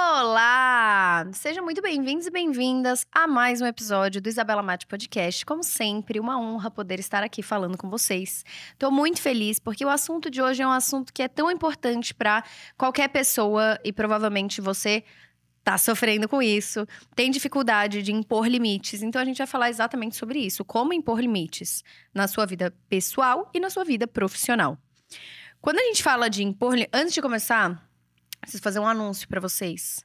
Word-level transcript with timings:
Olá! 0.00 1.26
Sejam 1.32 1.64
muito 1.64 1.82
bem-vindos 1.82 2.24
e 2.28 2.30
bem-vindas 2.30 3.04
a 3.10 3.26
mais 3.26 3.60
um 3.60 3.66
episódio 3.66 4.22
do 4.22 4.28
Isabela 4.28 4.62
Mate 4.62 4.86
Podcast. 4.86 5.44
Como 5.44 5.64
sempre, 5.64 6.20
uma 6.20 6.40
honra 6.40 6.70
poder 6.70 7.00
estar 7.00 7.24
aqui 7.24 7.42
falando 7.42 7.76
com 7.76 7.90
vocês. 7.90 8.44
Estou 8.72 8.92
muito 8.92 9.20
feliz 9.20 9.58
porque 9.58 9.84
o 9.84 9.88
assunto 9.88 10.30
de 10.30 10.40
hoje 10.40 10.62
é 10.62 10.66
um 10.66 10.70
assunto 10.70 11.12
que 11.12 11.20
é 11.20 11.26
tão 11.26 11.50
importante 11.50 12.14
para 12.14 12.44
qualquer 12.76 13.08
pessoa 13.08 13.76
e 13.82 13.92
provavelmente 13.92 14.60
você 14.60 15.02
está 15.58 15.76
sofrendo 15.76 16.28
com 16.28 16.40
isso, 16.40 16.86
tem 17.16 17.28
dificuldade 17.28 18.00
de 18.00 18.12
impor 18.12 18.46
limites. 18.46 19.02
Então 19.02 19.20
a 19.20 19.24
gente 19.24 19.38
vai 19.38 19.48
falar 19.48 19.68
exatamente 19.68 20.14
sobre 20.14 20.38
isso, 20.38 20.64
como 20.64 20.92
impor 20.92 21.18
limites 21.18 21.82
na 22.14 22.28
sua 22.28 22.46
vida 22.46 22.72
pessoal 22.88 23.50
e 23.52 23.58
na 23.58 23.68
sua 23.68 23.82
vida 23.82 24.06
profissional. 24.06 24.78
Quando 25.60 25.80
a 25.80 25.82
gente 25.82 26.04
fala 26.04 26.30
de 26.30 26.44
impor, 26.44 26.76
antes 26.92 27.12
de 27.12 27.20
começar, 27.20 27.87
preciso 28.40 28.62
fazer 28.62 28.78
um 28.78 28.86
anúncio 28.86 29.28
para 29.28 29.40
vocês. 29.40 30.04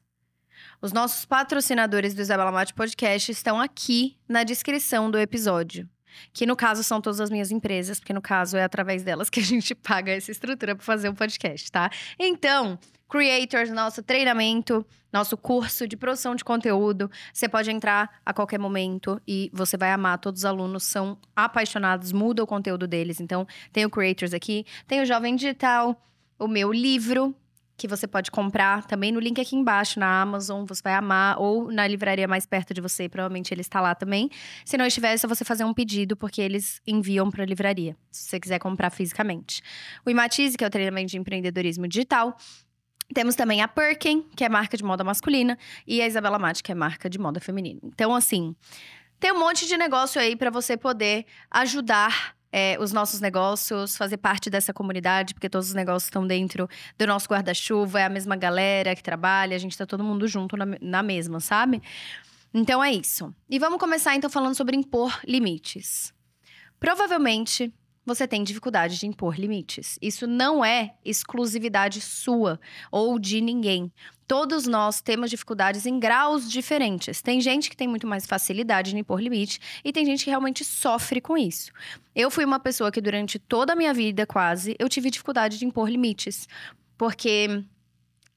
Os 0.82 0.92
nossos 0.92 1.26
patrocinadores 1.26 2.14
do 2.14 2.22
Isabela 2.22 2.52
Mate 2.52 2.74
Podcast 2.74 3.32
estão 3.32 3.60
aqui 3.60 4.18
na 4.28 4.44
descrição 4.44 5.10
do 5.10 5.18
episódio. 5.18 5.90
Que 6.32 6.46
no 6.46 6.56
caso 6.56 6.84
são 6.84 7.02
todas 7.02 7.20
as 7.20 7.30
minhas 7.30 7.52
empresas, 7.52 8.00
porque 8.00 8.14
no 8.14 8.22
caso 8.22 8.56
é 8.56 8.64
através 8.64 9.04
delas 9.04 9.30
que 9.30 9.40
a 9.40 9.44
gente 9.44 9.74
paga 9.76 10.12
essa 10.12 10.32
estrutura 10.32 10.76
para 10.76 10.86
fazer 10.86 11.10
o 11.10 11.14
podcast, 11.14 11.72
tá? 11.72 11.90
Então, 12.20 12.78
Creators, 13.10 13.70
nosso 13.70 14.02
treinamento, 14.02 14.86
nosso 15.12 15.38
curso 15.38 15.88
de 15.88 15.96
produção 15.96 16.36
de 16.36 16.44
conteúdo. 16.44 17.10
Você 17.32 17.48
pode 17.48 17.70
entrar 17.72 18.20
a 18.26 18.34
qualquer 18.34 18.60
momento 18.60 19.22
e 19.28 19.50
você 19.54 19.78
vai 19.78 19.92
amar. 19.92 20.18
Todos 20.18 20.42
os 20.42 20.46
alunos 20.46 20.84
são 20.84 21.18
apaixonados, 21.36 22.12
muda 22.12 22.44
o 22.44 22.48
conteúdo 22.48 22.88
deles. 22.88 23.20
Então, 23.20 23.48
tem 23.72 23.86
o 23.86 23.90
Creators 23.90 24.34
aqui, 24.34 24.66
tem 24.88 25.02
o 25.02 25.06
Jovem 25.06 25.36
Digital, 25.36 26.02
o 26.40 26.48
meu 26.48 26.74
livro, 26.74 27.36
que 27.76 27.88
você 27.88 28.08
pode 28.08 28.30
comprar 28.30 28.86
também 28.86 29.12
no 29.12 29.20
link 29.20 29.40
aqui 29.42 29.56
embaixo 29.56 30.00
na 30.00 30.22
Amazon, 30.22 30.66
você 30.66 30.82
vai 30.84 30.94
amar, 30.94 31.40
ou 31.40 31.72
na 31.72 31.88
livraria 31.88 32.28
mais 32.28 32.46
perto 32.46 32.74
de 32.74 32.80
você, 32.80 33.10
provavelmente 33.10 33.54
ele 33.54 33.62
está 33.62 33.82
lá 33.82 33.96
também. 33.96 34.30
Se 34.64 34.78
não 34.78 34.86
estiver, 34.86 35.14
é 35.14 35.18
só 35.18 35.28
você 35.28 35.44
fazer 35.44 35.64
um 35.64 35.74
pedido, 35.74 36.16
porque 36.16 36.42
eles 36.42 36.82
enviam 36.86 37.30
para 37.32 37.44
a 37.44 37.46
livraria, 37.46 37.96
se 38.12 38.30
você 38.30 38.40
quiser 38.40 38.60
comprar 38.60 38.90
fisicamente. 38.90 39.62
O 40.06 40.10
Imatize, 40.10 40.58
que 40.58 40.64
é 40.64 40.68
o 40.68 40.70
treinamento 40.70 41.12
de 41.12 41.18
empreendedorismo 41.18 41.88
digital. 41.88 42.38
Temos 43.14 43.36
também 43.36 43.62
a 43.62 43.68
Perkin, 43.68 44.24
que 44.36 44.44
é 44.44 44.50
marca 44.50 44.78
de 44.78 44.84
moda 44.84 45.04
masculina, 45.04 45.58
e 45.86 46.02
a 46.02 46.08
Isabela 46.08 46.40
Mate, 46.40 46.64
que 46.64 46.72
é 46.72 46.76
marca 46.76 47.10
de 47.10 47.20
moda 47.20 47.40
feminina. 47.40 47.80
Então, 47.84 48.16
assim, 48.16 48.56
tem 49.20 49.32
um 49.32 49.40
monte 49.40 49.68
de 49.68 49.78
negócio 49.78 50.22
aí 50.22 50.36
para 50.36 50.50
você 50.50 50.78
poder 50.78 51.26
ajudar 51.52 52.36
é, 52.56 52.78
os 52.80 52.94
nossos 52.94 53.20
negócios, 53.20 53.98
fazer 53.98 54.18
parte 54.18 54.48
dessa 54.48 54.72
comunidade, 54.72 55.34
porque 55.34 55.50
todos 55.50 55.70
os 55.70 55.74
negócios 55.74 56.04
estão 56.04 56.26
dentro 56.26 56.70
do 56.96 57.08
nosso 57.08 57.28
guarda-chuva, 57.28 58.00
é 58.00 58.06
a 58.06 58.10
mesma 58.10 58.36
galera 58.36 58.96
que 58.96 59.02
trabalha, 59.02 59.56
a 59.56 59.60
gente 59.60 59.76
tá 59.76 59.88
todo 59.88 60.04
mundo 60.04 60.28
junto 60.28 60.56
na, 60.56 60.68
na 60.80 61.02
mesma, 61.02 61.40
sabe? 61.40 61.82
Então 62.54 62.84
é 62.84 62.94
isso. 62.94 63.34
E 63.50 63.58
vamos 63.58 63.80
começar 63.80 64.16
então 64.16 64.30
falando 64.30 64.54
sobre 64.54 64.78
impor 64.78 65.20
limites. 65.26 66.14
Provavelmente 66.80 67.74
você 68.06 68.28
tem 68.28 68.44
dificuldade 68.44 69.00
de 69.00 69.08
impor 69.08 69.40
limites. 69.40 69.98
Isso 70.02 70.28
não 70.28 70.64
é 70.64 70.96
exclusividade 71.04 72.02
sua 72.02 72.60
ou 72.92 73.18
de 73.18 73.40
ninguém. 73.40 73.92
Todos 74.28 74.66
nós 74.68 75.02
temos 75.02 75.30
dificuldades 75.30 75.86
em 75.86 76.00
graus 76.00 76.50
diferentes. 76.50 77.22
Tem 77.22 77.40
gente 77.40 77.70
que 77.70 77.78
tem 77.78 77.88
muito 77.88 78.08
mais 78.08 78.26
facilidade 78.26 78.96
em 78.96 79.00
impor 79.00 79.22
limite 79.22 79.60
e 79.84 79.92
tem 79.92 80.06
gente 80.06 80.24
que 80.24 80.30
realmente 80.30 80.66
sofre 80.66 81.22
com 81.22 81.38
isso. 81.38 81.72
Eu 82.16 82.32
fui 82.32 82.46
uma 82.46 82.60
pessoa 82.60 82.92
que 82.92 83.02
durante 83.02 83.38
toda 83.38 83.74
a 83.74 83.76
minha 83.76 83.94
vida, 83.94 84.26
quase, 84.26 84.76
eu 84.80 84.90
tive 84.90 85.10
dificuldade 85.10 85.58
de 85.58 85.66
impor 85.66 85.90
limites. 85.90 86.48
Porque 86.98 87.64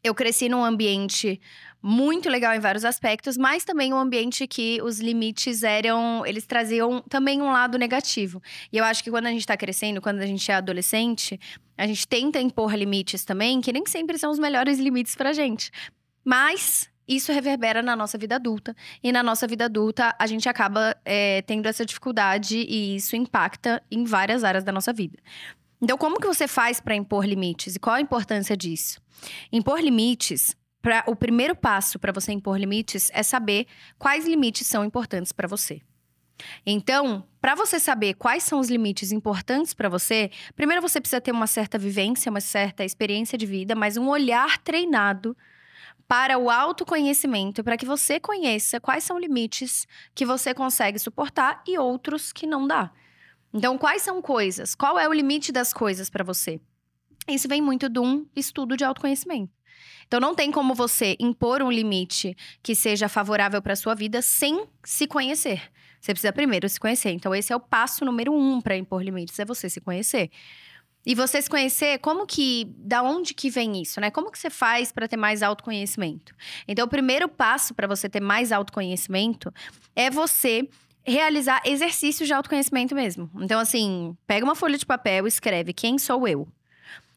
eu 0.03 0.15
cresci 0.15 0.49
num 0.49 0.65
ambiente 0.65 1.41
muito 1.83 2.29
legal 2.29 2.55
em 2.55 2.59
vários 2.59 2.85
aspectos, 2.85 3.37
mas 3.37 3.65
também 3.65 3.93
um 3.93 3.99
ambiente 3.99 4.47
que 4.47 4.81
os 4.83 4.99
limites 4.99 5.63
eram, 5.63 6.25
eles 6.27 6.47
traziam 6.47 7.03
também 7.09 7.41
um 7.41 7.53
lado 7.53 7.79
negativo. 7.79 8.43
E 8.73 8.79
eu 8.79 8.85
acho 8.85 9.05
que 9.05 9.11
quando 9.11 9.27
a 9.27 9.31
gente 9.31 9.41
está 9.41 9.57
crescendo, 9.57 10.01
quando 10.01 10.21
a 10.21 10.27
gente 10.27 10.51
é 10.51 10.55
adolescente, 10.55 11.39
a 11.77 11.87
gente 11.87 12.07
tenta 12.09 12.41
impor 12.41 12.75
limites 12.75 13.25
também, 13.25 13.61
que 13.61 13.73
nem 13.73 13.85
sempre 13.87 14.19
são 14.19 14.31
os 14.31 14.39
melhores 14.39 14.79
limites 14.79 15.15
pra 15.15 15.33
gente. 15.33 15.71
Mas 16.25 16.91
isso 17.07 17.33
reverbera 17.33 17.83
na 17.83 17.95
nossa 17.95 18.19
vida 18.19 18.35
adulta. 18.35 18.75
E 19.03 19.13
na 19.13 19.23
nossa 19.23 19.47
vida 19.47 19.67
adulta, 19.67 20.15
a 20.19 20.27
gente 20.27 20.49
acaba 20.49 20.97
é, 21.05 21.43
tendo 21.43 21.67
essa 21.67 21.87
dificuldade 21.87 22.59
e 22.59 22.97
isso 22.97 23.15
impacta 23.15 23.83
em 23.91 24.05
várias 24.05 24.43
áreas 24.43 24.65
da 24.65 24.73
nossa 24.73 24.93
vida. 24.93 25.19
Então, 25.81 25.97
como 25.97 26.19
que 26.19 26.27
você 26.27 26.49
faz 26.49 26.81
para 26.81 26.95
impor 26.95 27.25
limites 27.25 27.77
e 27.77 27.79
qual 27.79 27.97
a 27.97 28.01
importância 28.01 28.57
disso? 28.57 29.01
Impor 29.53 29.79
limites, 29.81 30.57
pra, 30.87 31.03
o 31.09 31.17
primeiro 31.17 31.57
passo 31.57 31.99
para 31.99 32.13
você 32.13 32.31
impor 32.31 32.57
limites 32.57 33.11
é 33.13 33.21
saber 33.21 33.67
quais 33.99 34.25
limites 34.25 34.69
são 34.69 34.85
importantes 34.85 35.33
para 35.33 35.49
você. 35.49 35.83
Então, 36.65 37.27
para 37.41 37.57
você 37.57 37.81
saber 37.81 38.15
quais 38.15 38.45
são 38.45 38.61
os 38.61 38.71
limites 38.71 39.11
importantes 39.11 39.75
para 39.75 39.89
você, 39.89 40.31
primeiro 40.55 40.81
você 40.81 41.01
precisa 41.01 41.21
ter 41.21 41.33
uma 41.33 41.49
certa 41.49 41.77
vivência, 41.77 42.31
uma 42.31 42.41
certa 42.41 42.85
experiência 42.85 43.37
de 43.37 43.45
vida, 43.47 43.75
mas 43.75 43.97
um 43.97 44.07
olhar 44.07 44.59
treinado 44.59 45.37
para 46.07 46.39
o 46.39 46.49
autoconhecimento, 46.49 47.65
para 47.65 47.77
que 47.77 47.85
você 47.85 48.21
conheça 48.21 48.79
quais 48.79 49.03
são 49.03 49.19
limites 49.19 49.89
que 50.15 50.25
você 50.25 50.55
consegue 50.55 51.01
suportar 51.01 51.65
e 51.67 51.77
outros 51.77 52.33
que 52.33 52.47
não 52.47 52.65
dá. 52.65 52.93
Então, 53.53 53.77
quais 53.77 54.03
são 54.03 54.23
coisas? 54.23 54.77
Qual 54.77 55.01
é 55.01 55.09
o 55.09 55.13
limite 55.13 55.51
das 55.51 55.73
coisas 55.73 56.09
para 56.09 56.23
você? 56.23 56.61
Isso 57.27 57.49
vem 57.49 57.61
muito 57.61 57.89
de 57.89 57.99
um 57.99 58.25
estudo 58.37 58.77
de 58.77 58.85
autoconhecimento. 58.85 59.56
Então, 60.07 60.21
não 60.21 60.35
tem 60.35 60.51
como 60.51 60.75
você 60.75 61.17
impor 61.19 61.63
um 61.63 61.71
limite 61.71 62.37
que 62.63 62.75
seja 62.75 63.09
favorável 63.09 63.61
para 63.61 63.77
sua 63.77 63.95
vida 63.95 64.23
sem 64.23 64.67
se 64.85 65.07
conhecer. 65.07 65.63
Você 66.01 66.13
precisa 66.13 66.33
primeiro 66.33 66.69
se 66.69 66.79
conhecer. 66.79 67.11
Então, 67.11 67.35
esse 67.35 67.53
é 67.53 67.57
o 67.57 67.61
passo 67.61 68.05
número 68.05 68.33
um 68.33 68.61
para 68.61 68.77
impor 68.77 69.03
limites, 69.03 69.39
é 69.39 69.45
você 69.45 69.69
se 69.69 69.81
conhecer. 69.81 70.31
E 71.05 71.15
você 71.15 71.41
se 71.41 71.49
conhecer, 71.49 71.99
como 71.99 72.27
que, 72.27 72.73
da 72.79 73.03
onde 73.03 73.33
que 73.33 73.49
vem 73.49 73.81
isso, 73.81 74.01
né? 74.01 74.11
Como 74.11 74.31
que 74.31 74.39
você 74.39 74.51
faz 74.51 74.91
para 74.91 75.07
ter 75.07 75.17
mais 75.17 75.41
autoconhecimento? 75.41 76.35
Então, 76.67 76.85
o 76.85 76.89
primeiro 76.89 77.29
passo 77.29 77.75
para 77.75 77.87
você 77.87 78.09
ter 78.09 78.21
mais 78.21 78.51
autoconhecimento 78.51 79.53
é 79.95 80.11
você 80.11 80.69
realizar 81.05 81.63
exercícios 81.65 82.27
de 82.27 82.35
autoconhecimento 82.35 82.95
mesmo. 82.95 83.31
Então, 83.37 83.61
assim, 83.61 84.17
pega 84.27 84.45
uma 84.45 84.57
folha 84.57 84.77
de 84.77 84.85
papel, 84.85 85.27
escreve 85.29 85.73
quem 85.73 85.97
sou 85.97 86.27
eu, 86.27 86.49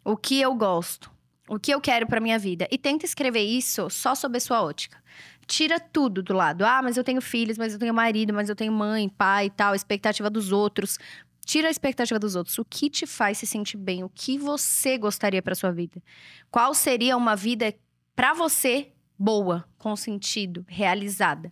o 0.06 0.16
que 0.16 0.40
eu 0.40 0.54
gosto, 0.54 1.12
o 1.50 1.60
que 1.60 1.74
eu 1.74 1.82
quero 1.82 2.06
para 2.06 2.22
minha 2.22 2.38
vida 2.38 2.68
e 2.72 2.78
tenta 2.78 3.06
escrever 3.06 3.42
isso 3.42 3.90
só 3.90 4.14
sob 4.14 4.38
a 4.38 4.40
sua 4.40 4.62
ótica. 4.62 5.02
Tira 5.48 5.80
tudo 5.80 6.22
do 6.22 6.34
lado. 6.34 6.64
Ah, 6.64 6.80
mas 6.84 6.96
eu 6.96 7.04
tenho 7.04 7.20
filhos, 7.20 7.58
mas 7.58 7.74
eu 7.74 7.80
tenho 7.80 7.94
marido, 7.94 8.32
mas 8.32 8.50
eu 8.50 8.56
tenho 8.56 8.72
mãe, 8.72 9.10
pai 9.10 9.48
e 9.48 9.50
tal, 9.50 9.74
expectativa 9.74 10.30
dos 10.30 10.52
outros. 10.52 11.00
Tira 11.44 11.68
a 11.68 11.72
expectativa 11.72 12.20
dos 12.20 12.36
outros. 12.36 12.60
O 12.60 12.64
que 12.64 12.88
te 12.88 13.08
faz 13.08 13.40
se 13.40 13.48
sentir 13.48 13.78
bem? 13.78 14.04
O 14.04 14.10
que 14.10 14.38
você 14.38 14.96
gostaria 14.96 15.42
para 15.42 15.56
sua 15.56 15.72
vida? 15.72 16.00
Qual 16.52 16.76
seria 16.76 17.18
uma 17.18 17.36
vida 17.36 17.74
para 18.16 18.34
você 18.34 18.92
boa, 19.18 19.66
com 19.80 19.96
sentido, 19.96 20.64
realizada? 20.68 21.52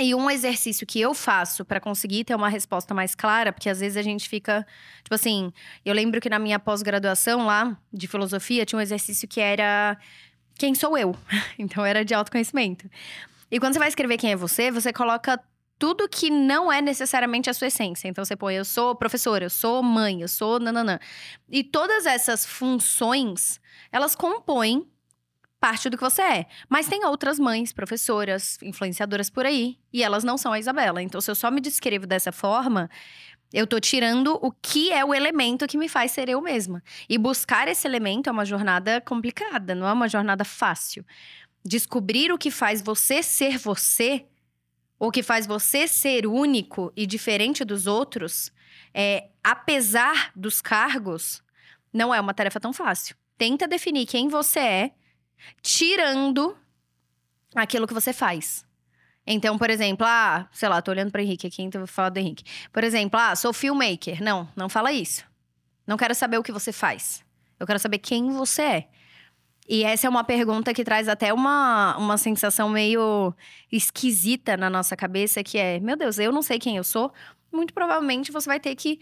E 0.00 0.14
um 0.14 0.30
exercício 0.30 0.86
que 0.86 0.98
eu 1.00 1.12
faço 1.12 1.64
para 1.66 1.78
conseguir 1.78 2.24
ter 2.24 2.34
uma 2.34 2.48
resposta 2.48 2.94
mais 2.94 3.14
clara, 3.14 3.52
porque 3.52 3.68
às 3.68 3.80
vezes 3.80 3.98
a 3.98 4.02
gente 4.02 4.26
fica, 4.26 4.66
tipo 5.02 5.14
assim, 5.14 5.52
eu 5.84 5.94
lembro 5.94 6.18
que 6.18 6.30
na 6.30 6.38
minha 6.38 6.58
pós-graduação 6.58 7.44
lá 7.44 7.76
de 7.92 8.08
filosofia 8.08 8.64
tinha 8.64 8.78
um 8.78 8.82
exercício 8.82 9.28
que 9.28 9.38
era 9.38 9.98
quem 10.54 10.74
sou 10.74 10.96
eu? 10.96 11.14
então 11.58 11.84
era 11.84 12.04
de 12.04 12.14
autoconhecimento. 12.14 12.88
E 13.50 13.60
quando 13.60 13.74
você 13.74 13.78
vai 13.78 13.88
escrever 13.88 14.16
quem 14.16 14.32
é 14.32 14.36
você, 14.36 14.70
você 14.70 14.92
coloca 14.94 15.38
tudo 15.78 16.08
que 16.08 16.30
não 16.30 16.72
é 16.72 16.80
necessariamente 16.80 17.50
a 17.50 17.54
sua 17.54 17.66
essência. 17.66 18.08
Então 18.08 18.24
você 18.24 18.36
põe 18.36 18.54
eu 18.54 18.64
sou 18.64 18.94
professora, 18.94 19.44
eu 19.44 19.50
sou 19.50 19.82
mãe, 19.82 20.22
eu 20.22 20.28
sou 20.28 20.60
nananã. 20.60 20.98
E 21.50 21.64
todas 21.64 22.06
essas 22.06 22.46
funções, 22.46 23.60
elas 23.90 24.14
compõem 24.14 24.86
parte 25.62 25.88
do 25.88 25.96
que 25.96 26.02
você 26.02 26.22
é. 26.22 26.46
Mas 26.68 26.88
tem 26.88 27.06
outras 27.06 27.38
mães, 27.38 27.72
professoras, 27.72 28.58
influenciadoras 28.60 29.30
por 29.30 29.46
aí, 29.46 29.78
e 29.92 30.02
elas 30.02 30.24
não 30.24 30.36
são 30.36 30.52
a 30.52 30.58
Isabela. 30.58 31.00
Então, 31.00 31.20
se 31.20 31.30
eu 31.30 31.36
só 31.36 31.52
me 31.52 31.60
descrevo 31.60 32.04
dessa 32.04 32.32
forma, 32.32 32.90
eu 33.52 33.64
tô 33.64 33.78
tirando 33.78 34.36
o 34.42 34.50
que 34.50 34.90
é 34.90 35.04
o 35.04 35.14
elemento 35.14 35.68
que 35.68 35.78
me 35.78 35.88
faz 35.88 36.10
ser 36.10 36.28
eu 36.28 36.40
mesma. 36.40 36.82
E 37.08 37.16
buscar 37.16 37.68
esse 37.68 37.86
elemento 37.86 38.28
é 38.28 38.32
uma 38.32 38.44
jornada 38.44 39.00
complicada, 39.02 39.72
não 39.72 39.86
é 39.86 39.92
uma 39.92 40.08
jornada 40.08 40.44
fácil. 40.44 41.06
Descobrir 41.64 42.32
o 42.32 42.38
que 42.38 42.50
faz 42.50 42.82
você 42.82 43.22
ser 43.22 43.56
você, 43.56 44.26
o 44.98 45.12
que 45.12 45.22
faz 45.22 45.46
você 45.46 45.86
ser 45.86 46.26
único 46.26 46.92
e 46.96 47.06
diferente 47.06 47.64
dos 47.64 47.86
outros, 47.86 48.50
é, 48.92 49.28
apesar 49.44 50.32
dos 50.34 50.60
cargos, 50.60 51.40
não 51.92 52.12
é 52.12 52.20
uma 52.20 52.34
tarefa 52.34 52.58
tão 52.58 52.72
fácil. 52.72 53.14
Tenta 53.38 53.68
definir 53.68 54.06
quem 54.06 54.26
você 54.26 54.58
é 54.58 54.90
tirando 55.62 56.56
aquilo 57.54 57.86
que 57.86 57.94
você 57.94 58.12
faz. 58.12 58.64
Então, 59.26 59.56
por 59.56 59.70
exemplo, 59.70 60.06
ah, 60.08 60.48
sei 60.52 60.68
lá, 60.68 60.82
tô 60.82 60.90
olhando 60.90 61.12
para 61.12 61.22
Henrique 61.22 61.46
aqui, 61.46 61.62
então 61.62 61.80
vou 61.80 61.86
falar 61.86 62.08
do 62.08 62.18
Henrique. 62.18 62.44
Por 62.72 62.82
exemplo, 62.82 63.18
ah, 63.20 63.36
sou 63.36 63.52
filmmaker. 63.52 64.22
Não, 64.22 64.48
não 64.56 64.68
fala 64.68 64.92
isso. 64.92 65.24
Não 65.86 65.96
quero 65.96 66.14
saber 66.14 66.38
o 66.38 66.42
que 66.42 66.52
você 66.52 66.72
faz. 66.72 67.24
Eu 67.58 67.66
quero 67.66 67.78
saber 67.78 67.98
quem 67.98 68.30
você 68.32 68.62
é. 68.62 68.88
E 69.68 69.84
essa 69.84 70.08
é 70.08 70.10
uma 70.10 70.24
pergunta 70.24 70.74
que 70.74 70.82
traz 70.82 71.08
até 71.08 71.32
uma, 71.32 71.96
uma 71.96 72.18
sensação 72.18 72.68
meio 72.68 73.32
esquisita 73.70 74.56
na 74.56 74.68
nossa 74.68 74.96
cabeça, 74.96 75.42
que 75.44 75.56
é: 75.56 75.78
meu 75.78 75.96
Deus, 75.96 76.18
eu 76.18 76.32
não 76.32 76.42
sei 76.42 76.58
quem 76.58 76.76
eu 76.76 76.84
sou. 76.84 77.12
Muito 77.52 77.72
provavelmente 77.72 78.32
você 78.32 78.48
vai 78.48 78.58
ter 78.58 78.74
que 78.74 78.98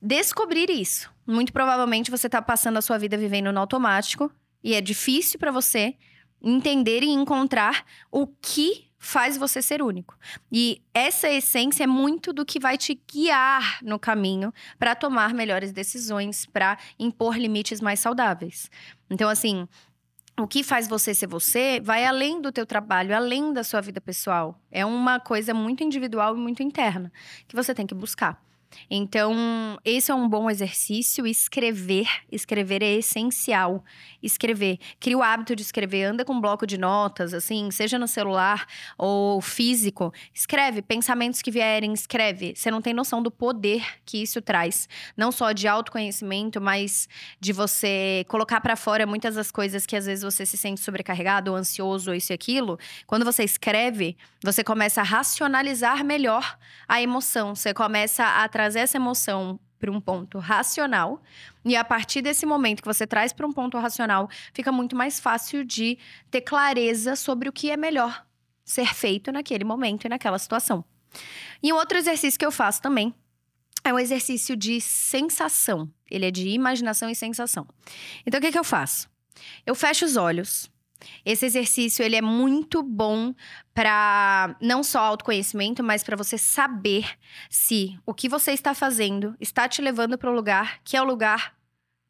descobrir 0.00 0.70
isso. 0.70 1.10
Muito 1.26 1.52
provavelmente 1.52 2.10
você 2.10 2.26
está 2.28 2.40
passando 2.40 2.78
a 2.78 2.82
sua 2.82 2.96
vida 2.96 3.16
vivendo 3.18 3.52
no 3.52 3.60
automático 3.60 4.32
e 4.64 4.74
é 4.74 4.80
difícil 4.80 5.38
para 5.38 5.52
você 5.52 5.94
entender 6.42 7.02
e 7.02 7.10
encontrar 7.10 7.84
o 8.10 8.26
que 8.26 8.90
faz 8.98 9.36
você 9.36 9.60
ser 9.60 9.82
único. 9.82 10.16
E 10.50 10.82
essa 10.94 11.28
essência 11.28 11.84
é 11.84 11.86
muito 11.86 12.32
do 12.32 12.44
que 12.44 12.58
vai 12.58 12.78
te 12.78 12.98
guiar 13.12 13.78
no 13.82 13.98
caminho 13.98 14.52
para 14.78 14.94
tomar 14.94 15.34
melhores 15.34 15.72
decisões, 15.72 16.46
para 16.46 16.78
impor 16.98 17.36
limites 17.36 17.82
mais 17.82 18.00
saudáveis. 18.00 18.70
Então, 19.10 19.28
assim, 19.28 19.68
o 20.40 20.48
que 20.48 20.62
faz 20.62 20.88
você 20.88 21.14
ser 21.14 21.26
você 21.26 21.80
vai 21.80 22.06
além 22.06 22.40
do 22.40 22.50
teu 22.50 22.64
trabalho, 22.64 23.14
além 23.14 23.52
da 23.52 23.62
sua 23.62 23.82
vida 23.82 24.00
pessoal. 24.00 24.58
É 24.70 24.84
uma 24.84 25.20
coisa 25.20 25.52
muito 25.52 25.84
individual 25.84 26.34
e 26.34 26.40
muito 26.40 26.62
interna 26.62 27.12
que 27.46 27.54
você 27.54 27.74
tem 27.74 27.86
que 27.86 27.94
buscar. 27.94 28.42
Então, 28.90 29.78
esse 29.84 30.10
é 30.10 30.14
um 30.14 30.28
bom 30.28 30.50
exercício. 30.50 31.26
Escrever. 31.26 32.08
Escrever 32.30 32.82
é 32.82 32.94
essencial. 32.94 33.84
Escrever. 34.22 34.78
Cria 35.00 35.16
o 35.16 35.22
hábito 35.22 35.54
de 35.56 35.62
escrever. 35.62 36.04
Anda 36.04 36.24
com 36.24 36.34
um 36.34 36.40
bloco 36.40 36.66
de 36.66 36.76
notas, 36.76 37.32
assim, 37.32 37.70
seja 37.70 37.98
no 37.98 38.08
celular 38.08 38.66
ou 38.98 39.40
físico. 39.40 40.12
Escreve. 40.32 40.82
Pensamentos 40.82 41.40
que 41.40 41.50
vierem, 41.50 41.92
escreve. 41.92 42.54
Você 42.54 42.70
não 42.70 42.82
tem 42.82 42.92
noção 42.92 43.22
do 43.22 43.30
poder 43.30 43.84
que 44.04 44.22
isso 44.22 44.42
traz. 44.42 44.88
Não 45.16 45.30
só 45.30 45.52
de 45.52 45.66
autoconhecimento, 45.66 46.60
mas 46.60 47.08
de 47.40 47.52
você 47.52 48.24
colocar 48.28 48.60
para 48.60 48.76
fora 48.76 49.06
muitas 49.06 49.34
das 49.34 49.50
coisas 49.50 49.86
que 49.86 49.96
às 49.96 50.06
vezes 50.06 50.24
você 50.24 50.44
se 50.44 50.56
sente 50.56 50.80
sobrecarregado 50.80 51.50
ou 51.50 51.56
ansioso 51.56 52.10
ou 52.10 52.16
isso 52.16 52.32
e 52.32 52.34
aquilo. 52.34 52.78
Quando 53.06 53.24
você 53.24 53.44
escreve, 53.44 54.16
você 54.42 54.62
começa 54.62 55.00
a 55.00 55.04
racionalizar 55.04 56.04
melhor 56.04 56.58
a 56.88 57.00
emoção. 57.00 57.54
Você 57.54 57.72
começa 57.72 58.24
a 58.24 58.48
trazer 58.48 58.63
trazer 58.64 58.80
essa 58.80 58.96
emoção 58.96 59.60
para 59.78 59.90
um 59.90 60.00
ponto 60.00 60.38
racional. 60.38 61.22
E 61.64 61.76
a 61.76 61.84
partir 61.84 62.22
desse 62.22 62.46
momento 62.46 62.80
que 62.80 62.88
você 62.88 63.06
traz 63.06 63.32
para 63.32 63.46
um 63.46 63.52
ponto 63.52 63.78
racional, 63.78 64.28
fica 64.54 64.72
muito 64.72 64.96
mais 64.96 65.20
fácil 65.20 65.64
de 65.64 65.98
ter 66.30 66.40
clareza 66.40 67.14
sobre 67.14 67.48
o 67.48 67.52
que 67.52 67.70
é 67.70 67.76
melhor 67.76 68.24
ser 68.64 68.94
feito 68.94 69.30
naquele 69.30 69.64
momento 69.64 70.06
e 70.06 70.08
naquela 70.08 70.38
situação. 70.38 70.82
E 71.62 71.72
um 71.72 71.76
outro 71.76 71.98
exercício 71.98 72.38
que 72.38 72.46
eu 72.46 72.50
faço 72.50 72.80
também 72.80 73.14
é 73.84 73.92
um 73.92 73.98
exercício 73.98 74.56
de 74.56 74.80
sensação. 74.80 75.90
Ele 76.10 76.24
é 76.24 76.30
de 76.30 76.48
imaginação 76.48 77.10
e 77.10 77.14
sensação. 77.14 77.68
Então, 78.24 78.38
o 78.38 78.42
que, 78.42 78.50
que 78.50 78.58
eu 78.58 78.64
faço? 78.64 79.10
Eu 79.66 79.74
fecho 79.74 80.06
os 80.06 80.16
olhos 80.16 80.70
esse 81.24 81.46
exercício 81.46 82.04
ele 82.04 82.16
é 82.16 82.22
muito 82.22 82.82
bom 82.82 83.34
para 83.72 84.56
não 84.60 84.82
só 84.82 85.00
autoconhecimento, 85.00 85.82
mas 85.82 86.04
para 86.04 86.16
você 86.16 86.38
saber 86.38 87.06
se 87.50 87.98
o 88.06 88.14
que 88.14 88.28
você 88.28 88.52
está 88.52 88.74
fazendo 88.74 89.34
está 89.40 89.68
te 89.68 89.82
levando 89.82 90.16
para 90.16 90.30
o 90.30 90.34
lugar 90.34 90.80
que 90.84 90.96
é 90.96 91.02
o 91.02 91.04
lugar 91.04 91.54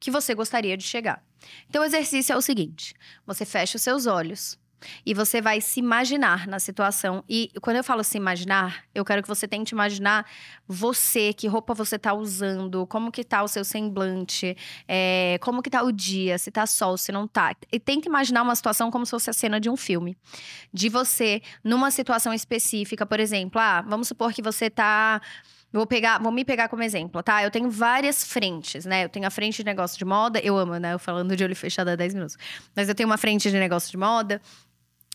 que 0.01 0.11
você 0.11 0.35
gostaria 0.35 0.77
de 0.77 0.85
chegar. 0.85 1.25
Então 1.69 1.83
o 1.83 1.85
exercício 1.85 2.33
é 2.33 2.37
o 2.37 2.43
seguinte: 2.43 2.95
você 3.27 3.45
fecha 3.45 3.77
os 3.77 3.83
seus 3.83 4.07
olhos, 4.07 4.59
e 5.05 5.15
você 5.15 5.41
vai 5.41 5.61
se 5.61 5.81
imaginar 5.81 6.47
na 6.47 6.59
situação. 6.59 7.25
E 7.29 7.51
quando 7.61 7.77
eu 7.77 7.85
falo 7.85 8.03
se 8.05 8.17
imaginar, 8.17 8.85
eu 8.95 9.05
quero 9.05 9.23
que 9.23 9.29
você 9.29 9.47
tente 9.47 9.75
imaginar 9.75 10.27
você, 10.67 11.33
que 11.33 11.47
roupa 11.47 11.75
você 11.75 11.99
tá 11.99 12.15
usando, 12.15 12.87
como 12.87 13.11
que 13.11 13.25
tá 13.25 13.43
o 13.43 13.49
seu 13.49 13.65
semblante, 13.65 14.57
é, 14.89 15.39
como 15.41 15.63
que 15.63 15.71
tá 15.71 15.83
o 15.83 15.93
dia, 15.93 16.39
se 16.39 16.51
tá 16.51 16.67
sol, 16.67 16.97
se 16.97 17.13
não 17.13 17.27
tá. 17.27 17.55
E 17.71 17.79
tenta 17.79 18.09
imaginar 18.09 18.43
uma 18.43 18.55
situação 18.55 18.91
como 18.91 19.05
se 19.05 19.11
fosse 19.11 19.31
a 19.31 19.33
cena 19.33 19.61
de 19.61 19.69
um 19.71 19.77
filme. 19.77 20.17
De 20.73 20.89
você, 20.89 21.43
numa 21.63 21.91
situação 21.91 22.33
específica, 22.33 23.05
por 23.07 23.21
exemplo, 23.21 23.61
ah, 23.61 23.83
vamos 23.83 24.09
supor 24.09 24.33
que 24.33 24.43
você 24.43 24.71
tá 24.71 25.21
Vou 25.75 25.89
pegar, 25.89 26.21
vou 26.21 26.31
me 26.31 26.45
pegar 26.45 26.69
como 26.69 26.85
exemplo, 26.85 27.21
tá? 27.21 27.43
Eu 27.43 27.51
tenho 27.51 27.69
várias 27.69 28.23
frentes, 28.23 28.85
né? 28.85 29.07
Eu 29.07 29.09
tenho 29.09 29.27
a 29.27 29.31
frente 29.31 29.57
de 29.57 29.65
negócio 29.65 29.99
de 29.99 30.05
moda, 30.05 30.39
eu 30.39 30.57
amo, 30.57 30.77
né? 30.77 30.93
Eu 30.93 31.01
falando 31.01 31.35
de 31.35 31.43
olho 31.43 31.57
fechado 31.57 31.89
há 31.89 31.97
10 31.97 32.15
minutos. 32.15 32.37
Mas 32.77 32.89
eu 32.89 32.95
tenho 32.95 33.09
uma 33.09 33.19
frente 33.19 33.51
de 33.51 33.59
negócio 33.59 33.91
de 33.91 33.97
moda, 33.97 34.41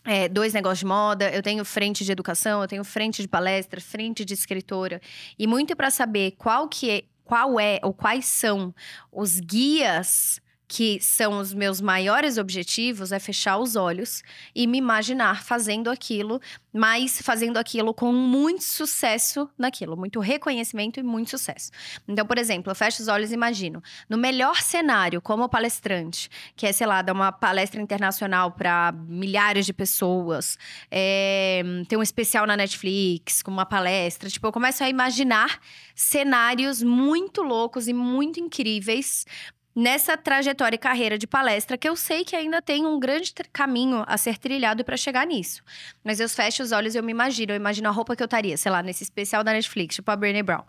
é, 0.04 0.28
dois 0.28 0.54
negócios 0.54 0.80
de 0.80 0.86
moda, 0.86 1.30
eu 1.30 1.42
tenho 1.42 1.64
frente 1.64 2.04
de 2.04 2.12
educação, 2.12 2.62
eu 2.62 2.68
tenho 2.68 2.84
frente 2.84 3.22
de 3.22 3.28
palestra, 3.28 3.80
frente 3.80 4.24
de 4.24 4.34
escritora. 4.34 5.00
E 5.38 5.46
muito 5.46 5.76
para 5.76 5.90
saber 5.90 6.32
qual 6.32 6.68
que 6.68 6.90
é, 6.90 7.02
qual 7.24 7.60
é 7.60 7.78
ou 7.82 7.92
quais 7.92 8.24
são 8.24 8.74
os 9.12 9.38
guias 9.40 10.40
que 10.70 11.00
são 11.00 11.40
os 11.40 11.52
meus 11.52 11.80
maiores 11.80 12.38
objetivos, 12.38 13.10
é 13.10 13.18
fechar 13.18 13.58
os 13.58 13.74
olhos 13.74 14.22
e 14.54 14.68
me 14.68 14.78
imaginar 14.78 15.42
fazendo 15.42 15.90
aquilo, 15.90 16.40
mas 16.72 17.20
fazendo 17.20 17.56
aquilo 17.56 17.92
com 17.92 18.12
muito 18.12 18.62
sucesso 18.62 19.50
naquilo, 19.58 19.96
muito 19.96 20.20
reconhecimento 20.20 21.00
e 21.00 21.02
muito 21.02 21.30
sucesso. 21.30 21.72
Então, 22.06 22.24
por 22.24 22.38
exemplo, 22.38 22.70
eu 22.70 22.76
fecho 22.76 23.02
os 23.02 23.08
olhos 23.08 23.32
e 23.32 23.34
imagino, 23.34 23.82
no 24.08 24.16
melhor 24.16 24.62
cenário, 24.62 25.20
como 25.20 25.48
palestrante, 25.48 26.30
que 26.54 26.64
é, 26.64 26.70
sei 26.70 26.86
lá, 26.86 27.02
dar 27.02 27.14
uma 27.14 27.32
palestra 27.32 27.82
internacional 27.82 28.52
para 28.52 28.92
milhares 29.08 29.66
de 29.66 29.72
pessoas, 29.72 30.56
é, 30.88 31.62
ter 31.88 31.96
um 31.96 32.02
especial 32.02 32.46
na 32.46 32.56
Netflix 32.56 33.42
com 33.42 33.50
uma 33.50 33.66
palestra, 33.66 34.30
tipo, 34.30 34.46
eu 34.46 34.52
começo 34.52 34.84
a 34.84 34.88
imaginar 34.88 35.58
cenários 35.96 36.80
muito 36.80 37.42
loucos 37.42 37.88
e 37.88 37.92
muito 37.92 38.38
incríveis 38.38 39.26
nessa 39.74 40.16
trajetória 40.16 40.76
e 40.76 40.78
carreira 40.78 41.16
de 41.16 41.26
palestra 41.26 41.78
que 41.78 41.88
eu 41.88 41.96
sei 41.96 42.24
que 42.24 42.34
ainda 42.34 42.60
tem 42.60 42.86
um 42.86 42.98
grande 42.98 43.32
caminho 43.52 44.04
a 44.06 44.16
ser 44.16 44.38
trilhado 44.38 44.84
para 44.84 44.96
chegar 44.96 45.26
nisso. 45.26 45.62
Mas 46.04 46.20
eu 46.20 46.28
fecho 46.28 46.62
os 46.62 46.72
olhos 46.72 46.94
e 46.94 46.98
eu 46.98 47.02
me 47.02 47.12
imagino, 47.12 47.52
eu 47.52 47.56
imagino 47.56 47.88
a 47.88 47.92
roupa 47.92 48.16
que 48.16 48.22
eu 48.22 48.26
estaria, 48.26 48.56
sei 48.56 48.70
lá, 48.70 48.82
nesse 48.82 49.02
especial 49.02 49.44
da 49.44 49.52
Netflix, 49.52 49.96
tipo 49.96 50.10
a 50.10 50.16
Brené 50.16 50.42
Brown. 50.42 50.64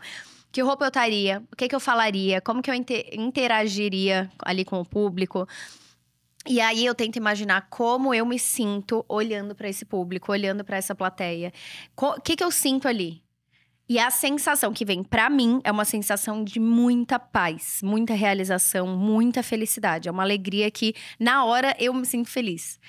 Que 0.51 0.61
roupa 0.61 0.85
eu 0.85 0.89
estaria? 0.89 1.41
O 1.51 1.55
que, 1.55 1.67
que 1.67 1.75
eu 1.75 1.79
falaria? 1.79 2.41
Como 2.41 2.61
que 2.61 2.69
eu 2.69 2.75
interagiria 2.75 4.29
ali 4.43 4.65
com 4.65 4.81
o 4.81 4.85
público? 4.85 5.47
E 6.45 6.59
aí 6.59 6.85
eu 6.85 6.95
tento 6.95 7.15
imaginar 7.15 7.67
como 7.69 8.13
eu 8.13 8.25
me 8.25 8.37
sinto 8.37 9.05
olhando 9.07 9.55
para 9.55 9.69
esse 9.69 9.85
público, 9.85 10.31
olhando 10.31 10.65
para 10.65 10.75
essa 10.75 10.93
plateia. 10.93 11.53
O 11.95 12.19
que, 12.19 12.35
que 12.35 12.43
eu 12.43 12.51
sinto 12.51 12.87
ali? 12.87 13.21
E 13.91 13.99
a 13.99 14.09
sensação 14.09 14.71
que 14.71 14.85
vem 14.85 15.03
para 15.03 15.29
mim 15.29 15.59
é 15.65 15.69
uma 15.69 15.83
sensação 15.83 16.45
de 16.45 16.61
muita 16.61 17.19
paz, 17.19 17.81
muita 17.83 18.13
realização, 18.13 18.87
muita 18.87 19.43
felicidade. 19.43 20.07
É 20.07 20.11
uma 20.13 20.23
alegria 20.23 20.71
que 20.71 20.95
na 21.19 21.43
hora 21.43 21.75
eu 21.77 21.93
me 21.93 22.05
sinto 22.05 22.29
feliz. 22.29 22.79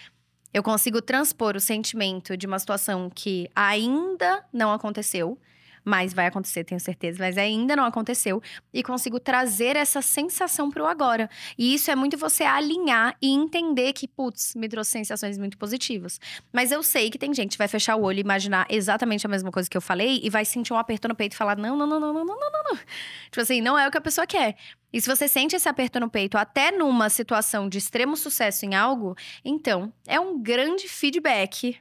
Eu 0.54 0.62
consigo 0.62 1.02
transpor 1.02 1.56
o 1.56 1.60
sentimento 1.60 2.37
de 2.37 2.46
uma 2.46 2.56
situação 2.56 3.11
que 3.12 3.50
ainda 3.52 4.44
não 4.52 4.73
aconteceu, 4.73 5.37
mas 5.84 6.12
vai 6.14 6.26
acontecer, 6.26 6.64
tenho 6.64 6.80
certeza, 6.80 7.18
mas 7.18 7.36
ainda 7.36 7.74
não 7.74 7.84
aconteceu 7.84 8.42
e 8.72 8.82
consigo 8.82 9.18
trazer 9.18 9.76
essa 9.76 10.00
sensação 10.00 10.70
para 10.70 10.82
o 10.82 10.86
agora. 10.86 11.28
E 11.58 11.74
isso 11.74 11.90
é 11.90 11.96
muito 11.96 12.16
você 12.16 12.44
alinhar 12.44 13.16
e 13.20 13.30
entender 13.30 13.92
que, 13.92 14.06
putz, 14.06 14.54
me 14.54 14.68
trouxe 14.68 14.90
sensações 14.92 15.38
muito 15.38 15.58
positivas. 15.58 16.20
Mas 16.52 16.70
eu 16.70 16.82
sei 16.82 17.10
que 17.10 17.18
tem 17.18 17.34
gente 17.34 17.52
que 17.52 17.58
vai 17.58 17.68
fechar 17.68 17.96
o 17.96 18.02
olho 18.02 18.18
e 18.18 18.20
imaginar 18.20 18.66
exatamente 18.68 19.26
a 19.26 19.28
mesma 19.28 19.50
coisa 19.50 19.68
que 19.68 19.76
eu 19.76 19.80
falei 19.80 20.20
e 20.22 20.30
vai 20.30 20.44
sentir 20.44 20.72
um 20.72 20.78
aperto 20.78 21.08
no 21.08 21.14
peito 21.14 21.32
e 21.32 21.36
falar: 21.36 21.56
não, 21.56 21.76
não, 21.76 21.86
não, 21.86 22.00
não, 22.00 22.12
não, 22.12 22.24
não, 22.24 22.36
não, 22.36 22.64
não. 22.64 22.76
Tipo 23.24 23.40
assim, 23.40 23.60
não 23.60 23.78
é 23.78 23.86
o 23.86 23.90
que 23.90 23.98
a 23.98 24.02
pessoa 24.02 24.26
quer. 24.26 24.56
E 24.92 25.00
se 25.00 25.08
você 25.08 25.26
sente 25.26 25.56
esse 25.56 25.68
aperto 25.68 25.98
no 25.98 26.10
peito 26.10 26.36
até 26.36 26.70
numa 26.70 27.08
situação 27.08 27.68
de 27.68 27.78
extremo 27.78 28.16
sucesso 28.16 28.66
em 28.66 28.74
algo, 28.74 29.16
então 29.44 29.92
é 30.06 30.20
um 30.20 30.40
grande 30.40 30.86
feedback 30.86 31.80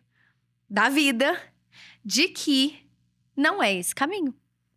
da 0.70 0.88
vida 0.88 1.38
de 2.04 2.30
que 2.30 2.81
não 3.42 3.62
é 3.62 3.74
esse 3.74 3.94
caminho. 3.94 4.34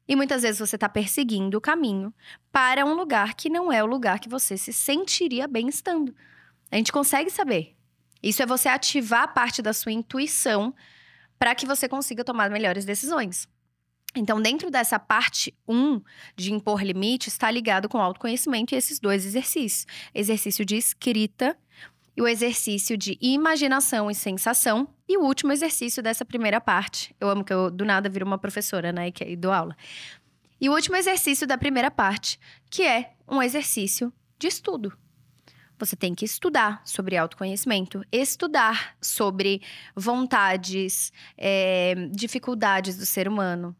E 0.08 0.16
muitas 0.16 0.42
vezes 0.42 0.58
você 0.58 0.76
está 0.76 0.88
perseguindo 0.88 1.56
o 1.56 1.60
caminho 1.60 2.12
para 2.50 2.84
um 2.84 2.94
lugar 2.94 3.34
que 3.34 3.48
não 3.48 3.72
é 3.72 3.82
o 3.82 3.86
lugar 3.86 4.18
que 4.18 4.28
você 4.28 4.56
se 4.56 4.72
sentiria 4.72 5.46
bem 5.46 5.68
estando. 5.68 6.14
A 6.70 6.76
gente 6.76 6.92
consegue 6.92 7.30
saber. 7.30 7.74
Isso 8.22 8.42
é 8.42 8.46
você 8.46 8.68
ativar 8.68 9.32
parte 9.32 9.62
da 9.62 9.72
sua 9.72 9.92
intuição 9.92 10.74
para 11.38 11.54
que 11.54 11.66
você 11.66 11.88
consiga 11.88 12.24
tomar 12.24 12.50
melhores 12.50 12.84
decisões. 12.84 13.48
Então, 14.16 14.40
dentro 14.40 14.70
dessa 14.70 14.98
parte 14.98 15.52
1 15.66 15.74
um 15.74 16.02
de 16.36 16.52
impor 16.52 16.82
limites, 16.82 17.32
está 17.32 17.50
ligado 17.50 17.88
com 17.88 17.98
autoconhecimento 17.98 18.74
e 18.74 18.78
esses 18.78 19.00
dois 19.00 19.26
exercícios: 19.26 19.86
exercício 20.14 20.64
de 20.64 20.76
escrita 20.76 21.56
e 22.16 22.22
o 22.22 22.28
exercício 22.28 22.96
de 22.96 23.18
imaginação 23.20 24.10
e 24.10 24.14
sensação. 24.14 24.88
E 25.08 25.18
o 25.18 25.22
último 25.22 25.52
exercício 25.52 26.02
dessa 26.02 26.24
primeira 26.24 26.60
parte. 26.60 27.14
Eu 27.20 27.28
amo 27.28 27.44
que 27.44 27.52
eu 27.52 27.70
do 27.70 27.84
nada 27.84 28.08
viro 28.08 28.24
uma 28.24 28.38
professora, 28.38 28.92
né? 28.92 29.12
Aí 29.20 29.36
dou 29.36 29.52
aula. 29.52 29.76
E 30.60 30.68
o 30.68 30.72
último 30.72 30.96
exercício 30.96 31.46
da 31.46 31.58
primeira 31.58 31.90
parte, 31.90 32.38
que 32.70 32.82
é 32.82 33.12
um 33.28 33.42
exercício 33.42 34.12
de 34.38 34.46
estudo. 34.46 34.96
Você 35.78 35.96
tem 35.96 36.14
que 36.14 36.24
estudar 36.24 36.80
sobre 36.84 37.16
autoconhecimento, 37.16 38.04
estudar 38.10 38.96
sobre 39.02 39.60
vontades, 39.94 41.12
é, 41.36 41.94
dificuldades 42.12 42.96
do 42.96 43.04
ser 43.04 43.26
humano. 43.28 43.76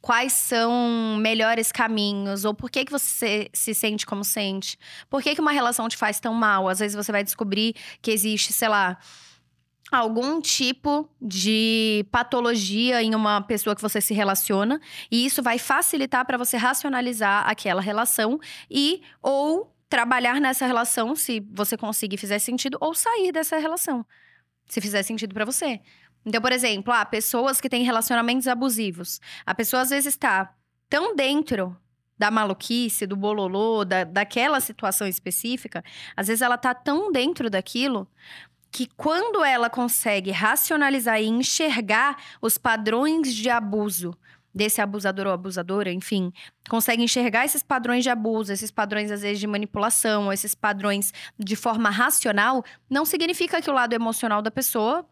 Quais 0.00 0.32
são 0.32 1.16
melhores 1.20 1.70
caminhos? 1.72 2.44
Ou 2.44 2.54
por 2.54 2.70
que, 2.70 2.84
que 2.84 2.92
você 2.92 3.48
se 3.52 3.74
sente 3.74 4.06
como 4.06 4.24
sente? 4.24 4.78
Por 5.08 5.22
que, 5.22 5.34
que 5.34 5.40
uma 5.40 5.52
relação 5.52 5.88
te 5.88 5.96
faz 5.96 6.20
tão 6.20 6.34
mal? 6.34 6.68
Às 6.68 6.78
vezes 6.78 6.96
você 6.96 7.12
vai 7.12 7.24
descobrir 7.24 7.74
que 8.00 8.10
existe, 8.10 8.52
sei 8.52 8.68
lá, 8.68 8.98
algum 9.90 10.40
tipo 10.40 11.08
de 11.20 12.06
patologia 12.10 13.02
em 13.02 13.14
uma 13.14 13.40
pessoa 13.40 13.74
que 13.74 13.82
você 13.82 14.00
se 14.00 14.14
relaciona, 14.14 14.80
e 15.10 15.26
isso 15.26 15.42
vai 15.42 15.58
facilitar 15.58 16.24
para 16.24 16.38
você 16.38 16.56
racionalizar 16.56 17.48
aquela 17.48 17.80
relação 17.80 18.38
e 18.70 19.02
ou 19.22 19.74
trabalhar 19.88 20.40
nessa 20.40 20.66
relação 20.66 21.16
se 21.16 21.40
você 21.50 21.76
conseguir 21.76 22.16
fizer 22.16 22.38
sentido 22.38 22.78
ou 22.80 22.94
sair 22.94 23.32
dessa 23.32 23.58
relação, 23.58 24.06
se 24.66 24.80
fizer 24.80 25.02
sentido 25.02 25.34
para 25.34 25.44
você. 25.44 25.80
Então, 26.24 26.40
por 26.40 26.52
exemplo, 26.52 26.92
ah, 26.92 27.04
pessoas 27.04 27.60
que 27.60 27.68
têm 27.68 27.82
relacionamentos 27.82 28.46
abusivos. 28.46 29.20
A 29.46 29.54
pessoa 29.54 29.82
às 29.82 29.90
vezes 29.90 30.14
está 30.14 30.54
tão 30.88 31.14
dentro 31.14 31.76
da 32.18 32.30
maluquice, 32.30 33.06
do 33.06 33.16
bololô, 33.16 33.82
da, 33.82 34.04
daquela 34.04 34.60
situação 34.60 35.06
específica, 35.06 35.82
às 36.14 36.26
vezes 36.26 36.42
ela 36.42 36.58
tá 36.58 36.74
tão 36.74 37.10
dentro 37.10 37.48
daquilo 37.48 38.06
que 38.70 38.86
quando 38.94 39.42
ela 39.42 39.70
consegue 39.70 40.30
racionalizar 40.30 41.20
e 41.20 41.26
enxergar 41.26 42.18
os 42.42 42.58
padrões 42.58 43.34
de 43.34 43.48
abuso 43.48 44.14
desse 44.54 44.80
abusador 44.80 45.28
ou 45.28 45.32
abusadora, 45.32 45.92
enfim, 45.92 46.32
consegue 46.68 47.02
enxergar 47.02 47.44
esses 47.44 47.62
padrões 47.62 48.02
de 48.02 48.10
abuso, 48.10 48.52
esses 48.52 48.70
padrões 48.70 49.10
às 49.10 49.22
vezes 49.22 49.38
de 49.38 49.46
manipulação, 49.46 50.32
esses 50.32 50.54
padrões 50.54 51.12
de 51.38 51.56
forma 51.56 51.88
racional, 51.88 52.64
não 52.88 53.04
significa 53.04 53.62
que 53.62 53.70
o 53.70 53.72
lado 53.72 53.94
emocional 53.94 54.42
da 54.42 54.50
pessoa 54.50 55.06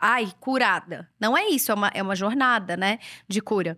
ai, 0.00 0.32
curada. 0.40 1.08
Não 1.18 1.36
é 1.36 1.48
isso, 1.48 1.70
é 1.70 1.74
uma, 1.74 1.88
é 1.88 2.02
uma 2.02 2.16
jornada, 2.16 2.76
né, 2.76 2.98
de 3.26 3.40
cura. 3.40 3.76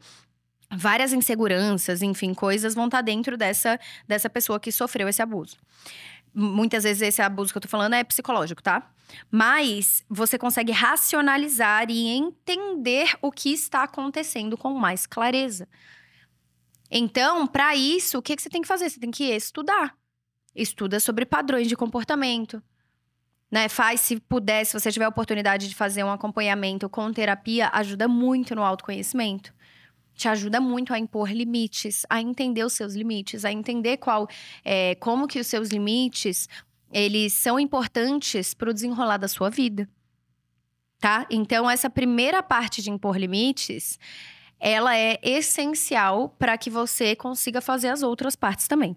Várias 0.72 1.12
inseguranças, 1.12 2.00
enfim, 2.02 2.32
coisas 2.32 2.74
vão 2.74 2.84
estar 2.84 2.98
tá 2.98 3.02
dentro 3.02 3.36
dessa, 3.36 3.78
dessa 4.06 4.30
pessoa 4.30 4.60
que 4.60 4.70
sofreu 4.70 5.08
esse 5.08 5.20
abuso. 5.20 5.56
Muitas 6.32 6.84
vezes 6.84 7.02
esse 7.02 7.20
abuso 7.20 7.52
que 7.52 7.58
eu 7.58 7.62
tô 7.62 7.68
falando 7.68 7.94
é 7.94 8.04
psicológico, 8.04 8.62
tá? 8.62 8.88
Mas 9.30 10.04
você 10.08 10.38
consegue 10.38 10.70
racionalizar 10.70 11.90
e 11.90 12.08
entender 12.08 13.16
o 13.20 13.32
que 13.32 13.52
está 13.52 13.82
acontecendo 13.82 14.56
com 14.56 14.72
mais 14.72 15.06
clareza. 15.06 15.66
Então, 16.88 17.46
para 17.46 17.74
isso, 17.74 18.18
o 18.18 18.22
que, 18.22 18.36
que 18.36 18.42
você 18.42 18.50
tem 18.50 18.62
que 18.62 18.68
fazer? 18.68 18.88
Você 18.88 19.00
tem 19.00 19.10
que 19.10 19.24
estudar. 19.24 19.96
Estuda 20.54 20.98
sobre 20.98 21.24
padrões 21.24 21.68
de 21.68 21.76
comportamento, 21.76 22.62
né? 23.50 23.68
Faz, 23.68 24.00
se 24.00 24.20
puder, 24.20 24.64
se 24.64 24.78
você 24.78 24.92
tiver 24.92 25.06
a 25.06 25.08
oportunidade 25.08 25.68
de 25.68 25.74
fazer 25.74 26.04
um 26.04 26.10
acompanhamento 26.10 26.88
com 26.88 27.12
terapia, 27.12 27.68
ajuda 27.72 28.06
muito 28.06 28.54
no 28.54 28.62
autoconhecimento. 28.62 29.52
Te 30.14 30.28
ajuda 30.28 30.60
muito 30.60 30.92
a 30.92 30.98
impor 30.98 31.30
limites, 31.30 32.04
a 32.08 32.20
entender 32.20 32.64
os 32.64 32.74
seus 32.74 32.94
limites, 32.94 33.44
a 33.44 33.50
entender 33.50 33.96
qual, 33.96 34.28
é, 34.64 34.94
como 34.96 35.26
que 35.26 35.40
os 35.40 35.46
seus 35.46 35.70
limites 35.70 36.48
eles 36.92 37.32
são 37.34 37.58
importantes 37.58 38.52
para 38.52 38.70
o 38.70 38.74
desenrolar 38.74 39.16
da 39.16 39.28
sua 39.28 39.48
vida, 39.48 39.88
tá? 40.98 41.26
Então 41.30 41.70
essa 41.70 41.88
primeira 41.88 42.42
parte 42.42 42.82
de 42.82 42.90
impor 42.90 43.16
limites, 43.16 43.98
ela 44.58 44.96
é 44.96 45.18
essencial 45.22 46.30
para 46.38 46.58
que 46.58 46.68
você 46.68 47.14
consiga 47.14 47.60
fazer 47.60 47.88
as 47.88 48.02
outras 48.02 48.36
partes 48.36 48.66
também. 48.66 48.96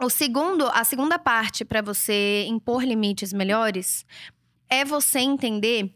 O 0.00 0.08
segundo, 0.08 0.68
a 0.68 0.84
segunda 0.84 1.18
parte 1.18 1.64
para 1.64 1.82
você 1.82 2.46
impor 2.46 2.84
limites 2.84 3.32
melhores 3.32 4.06
é 4.70 4.84
você 4.84 5.18
entender 5.18 5.92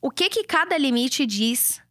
o 0.00 0.10
que 0.10 0.30
que 0.30 0.44
cada 0.44 0.78
limite 0.78 1.26
diz 1.26 1.82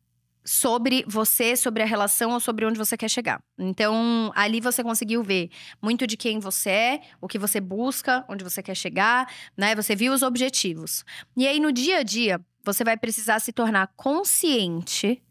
sobre 0.44 1.06
você, 1.08 1.56
sobre 1.56 1.84
a 1.84 1.86
relação 1.86 2.32
ou 2.32 2.40
sobre 2.40 2.66
onde 2.66 2.78
você 2.78 2.98
quer 2.98 3.08
chegar. 3.08 3.40
Então, 3.60 4.32
ali 4.34 4.60
você 4.60 4.84
conseguiu 4.84 5.22
ver 5.22 5.52
muito 5.80 6.08
de 6.08 6.18
quem 6.18 6.40
você 6.40 6.70
é, 6.70 7.02
o 7.22 7.28
que 7.28 7.38
você 7.38 7.62
busca, 7.62 8.26
onde 8.28 8.44
você 8.44 8.64
quer 8.64 8.76
chegar, 8.76 9.32
né? 9.56 9.76
Você 9.76 9.96
viu 9.96 10.14
os 10.14 10.24
objetivos. 10.24 11.06
E 11.38 11.48
aí 11.48 11.60
no 11.60 11.72
dia 11.72 12.00
a 12.00 12.04
dia, 12.04 12.42
você 12.66 12.84
vai 12.84 12.98
precisar 12.98 13.40
se 13.40 13.54
tornar 13.54 13.94
consciente 13.96 15.22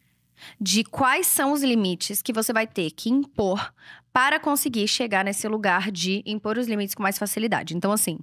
de 0.61 0.85
quais 0.85 1.27
são 1.27 1.53
os 1.53 1.63
limites 1.63 2.23
que 2.23 2.33
você 2.33 2.53
vai 2.53 2.67
ter 2.67 2.91
que 2.91 3.11
impor 3.11 3.73
para 4.13 4.41
conseguir 4.41 4.89
chegar 4.89 5.25
nesse 5.25 5.47
lugar 5.49 5.91
de 5.91 6.23
impor 6.27 6.59
os 6.59 6.67
limites 6.67 6.95
com 6.95 7.03
mais 7.03 7.19
facilidade. 7.19 7.77
Então, 7.77 7.93
assim. 7.93 8.19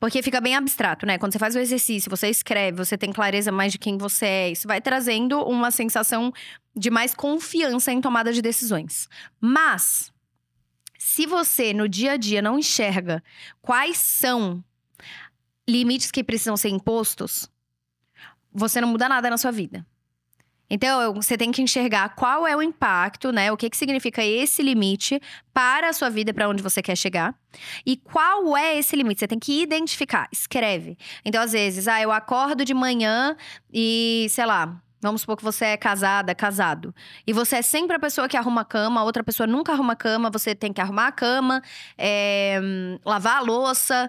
Porque 0.00 0.20
fica 0.20 0.40
bem 0.40 0.56
abstrato, 0.56 1.06
né? 1.06 1.16
Quando 1.16 1.32
você 1.32 1.38
faz 1.38 1.54
o 1.54 1.60
exercício, 1.60 2.10
você 2.10 2.28
escreve, 2.28 2.76
você 2.76 2.98
tem 2.98 3.12
clareza 3.12 3.52
mais 3.52 3.70
de 3.70 3.78
quem 3.78 3.96
você 3.96 4.26
é, 4.26 4.50
isso 4.50 4.66
vai 4.66 4.80
trazendo 4.80 5.40
uma 5.42 5.70
sensação 5.70 6.32
de 6.74 6.90
mais 6.90 7.14
confiança 7.14 7.92
em 7.92 8.00
tomada 8.00 8.32
de 8.32 8.42
decisões. 8.42 9.08
Mas, 9.40 10.12
se 10.98 11.24
você 11.24 11.72
no 11.72 11.88
dia 11.88 12.12
a 12.12 12.16
dia 12.16 12.42
não 12.42 12.58
enxerga 12.58 13.22
quais 13.60 13.96
são 13.98 14.64
limites 15.68 16.10
que 16.10 16.24
precisam 16.24 16.56
ser 16.56 16.70
impostos, 16.70 17.48
você 18.52 18.80
não 18.80 18.88
muda 18.88 19.08
nada 19.08 19.30
na 19.30 19.38
sua 19.38 19.52
vida. 19.52 19.86
Então, 20.74 21.12
você 21.12 21.36
tem 21.36 21.52
que 21.52 21.60
enxergar 21.60 22.14
qual 22.14 22.46
é 22.46 22.56
o 22.56 22.62
impacto, 22.62 23.30
né? 23.30 23.52
O 23.52 23.58
que, 23.58 23.68
que 23.68 23.76
significa 23.76 24.24
esse 24.24 24.62
limite 24.62 25.20
para 25.52 25.90
a 25.90 25.92
sua 25.92 26.08
vida, 26.08 26.32
para 26.32 26.48
onde 26.48 26.62
você 26.62 26.80
quer 26.80 26.96
chegar. 26.96 27.34
E 27.84 27.94
qual 27.98 28.56
é 28.56 28.78
esse 28.78 28.96
limite? 28.96 29.20
Você 29.20 29.28
tem 29.28 29.38
que 29.38 29.60
identificar, 29.62 30.26
escreve. 30.32 30.96
Então, 31.26 31.42
às 31.42 31.52
vezes, 31.52 31.86
ah, 31.86 32.00
eu 32.00 32.10
acordo 32.10 32.64
de 32.64 32.72
manhã 32.72 33.36
e, 33.70 34.26
sei 34.30 34.46
lá, 34.46 34.80
Vamos 35.02 35.22
supor 35.22 35.36
que 35.36 35.42
você 35.42 35.64
é 35.64 35.76
casada, 35.76 36.32
casado. 36.32 36.94
E 37.26 37.32
você 37.32 37.56
é 37.56 37.62
sempre 37.62 37.96
a 37.96 37.98
pessoa 37.98 38.28
que 38.28 38.36
arruma 38.36 38.60
a 38.60 38.64
cama, 38.64 39.00
a 39.00 39.04
outra 39.04 39.24
pessoa 39.24 39.48
nunca 39.48 39.72
arruma 39.72 39.94
a 39.94 39.96
cama, 39.96 40.30
você 40.30 40.54
tem 40.54 40.72
que 40.72 40.80
arrumar 40.80 41.08
a 41.08 41.12
cama, 41.12 41.60
é, 41.98 42.60
lavar 43.04 43.38
a 43.38 43.40
louça, 43.40 44.08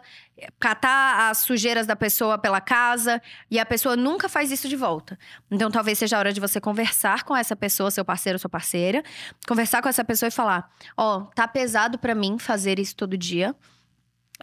catar 0.59 1.31
as 1.31 1.39
sujeiras 1.39 1.87
da 1.87 1.95
pessoa 1.95 2.37
pela 2.37 2.61
casa, 2.61 3.19
e 3.49 3.57
a 3.57 3.65
pessoa 3.65 3.95
nunca 3.95 4.29
faz 4.29 4.51
isso 4.51 4.69
de 4.69 4.75
volta. 4.75 5.17
Então 5.49 5.71
talvez 5.71 5.97
seja 5.97 6.15
a 6.15 6.19
hora 6.19 6.31
de 6.31 6.39
você 6.39 6.61
conversar 6.61 7.23
com 7.23 7.35
essa 7.35 7.55
pessoa, 7.55 7.89
seu 7.89 8.05
parceiro 8.05 8.37
sua 8.37 8.49
parceira, 8.49 9.03
conversar 9.47 9.81
com 9.81 9.89
essa 9.89 10.03
pessoa 10.03 10.27
e 10.27 10.31
falar: 10.31 10.71
Ó, 10.95 11.17
oh, 11.17 11.21
tá 11.33 11.47
pesado 11.47 11.97
para 11.97 12.13
mim 12.13 12.37
fazer 12.37 12.77
isso 12.77 12.95
todo 12.95 13.17
dia. 13.17 13.55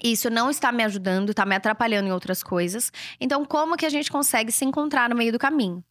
Isso 0.02 0.30
não 0.30 0.50
está 0.50 0.72
me 0.72 0.82
ajudando, 0.82 1.30
está 1.30 1.44
me 1.44 1.54
atrapalhando 1.54 2.08
em 2.08 2.12
outras 2.12 2.42
coisas. 2.42 2.90
Então, 3.20 3.44
como 3.44 3.76
que 3.76 3.84
a 3.84 3.90
gente 3.90 4.10
consegue 4.10 4.50
se 4.50 4.64
encontrar 4.64 5.08
no 5.10 5.14
meio 5.14 5.30
do 5.30 5.38
caminho? 5.38 5.84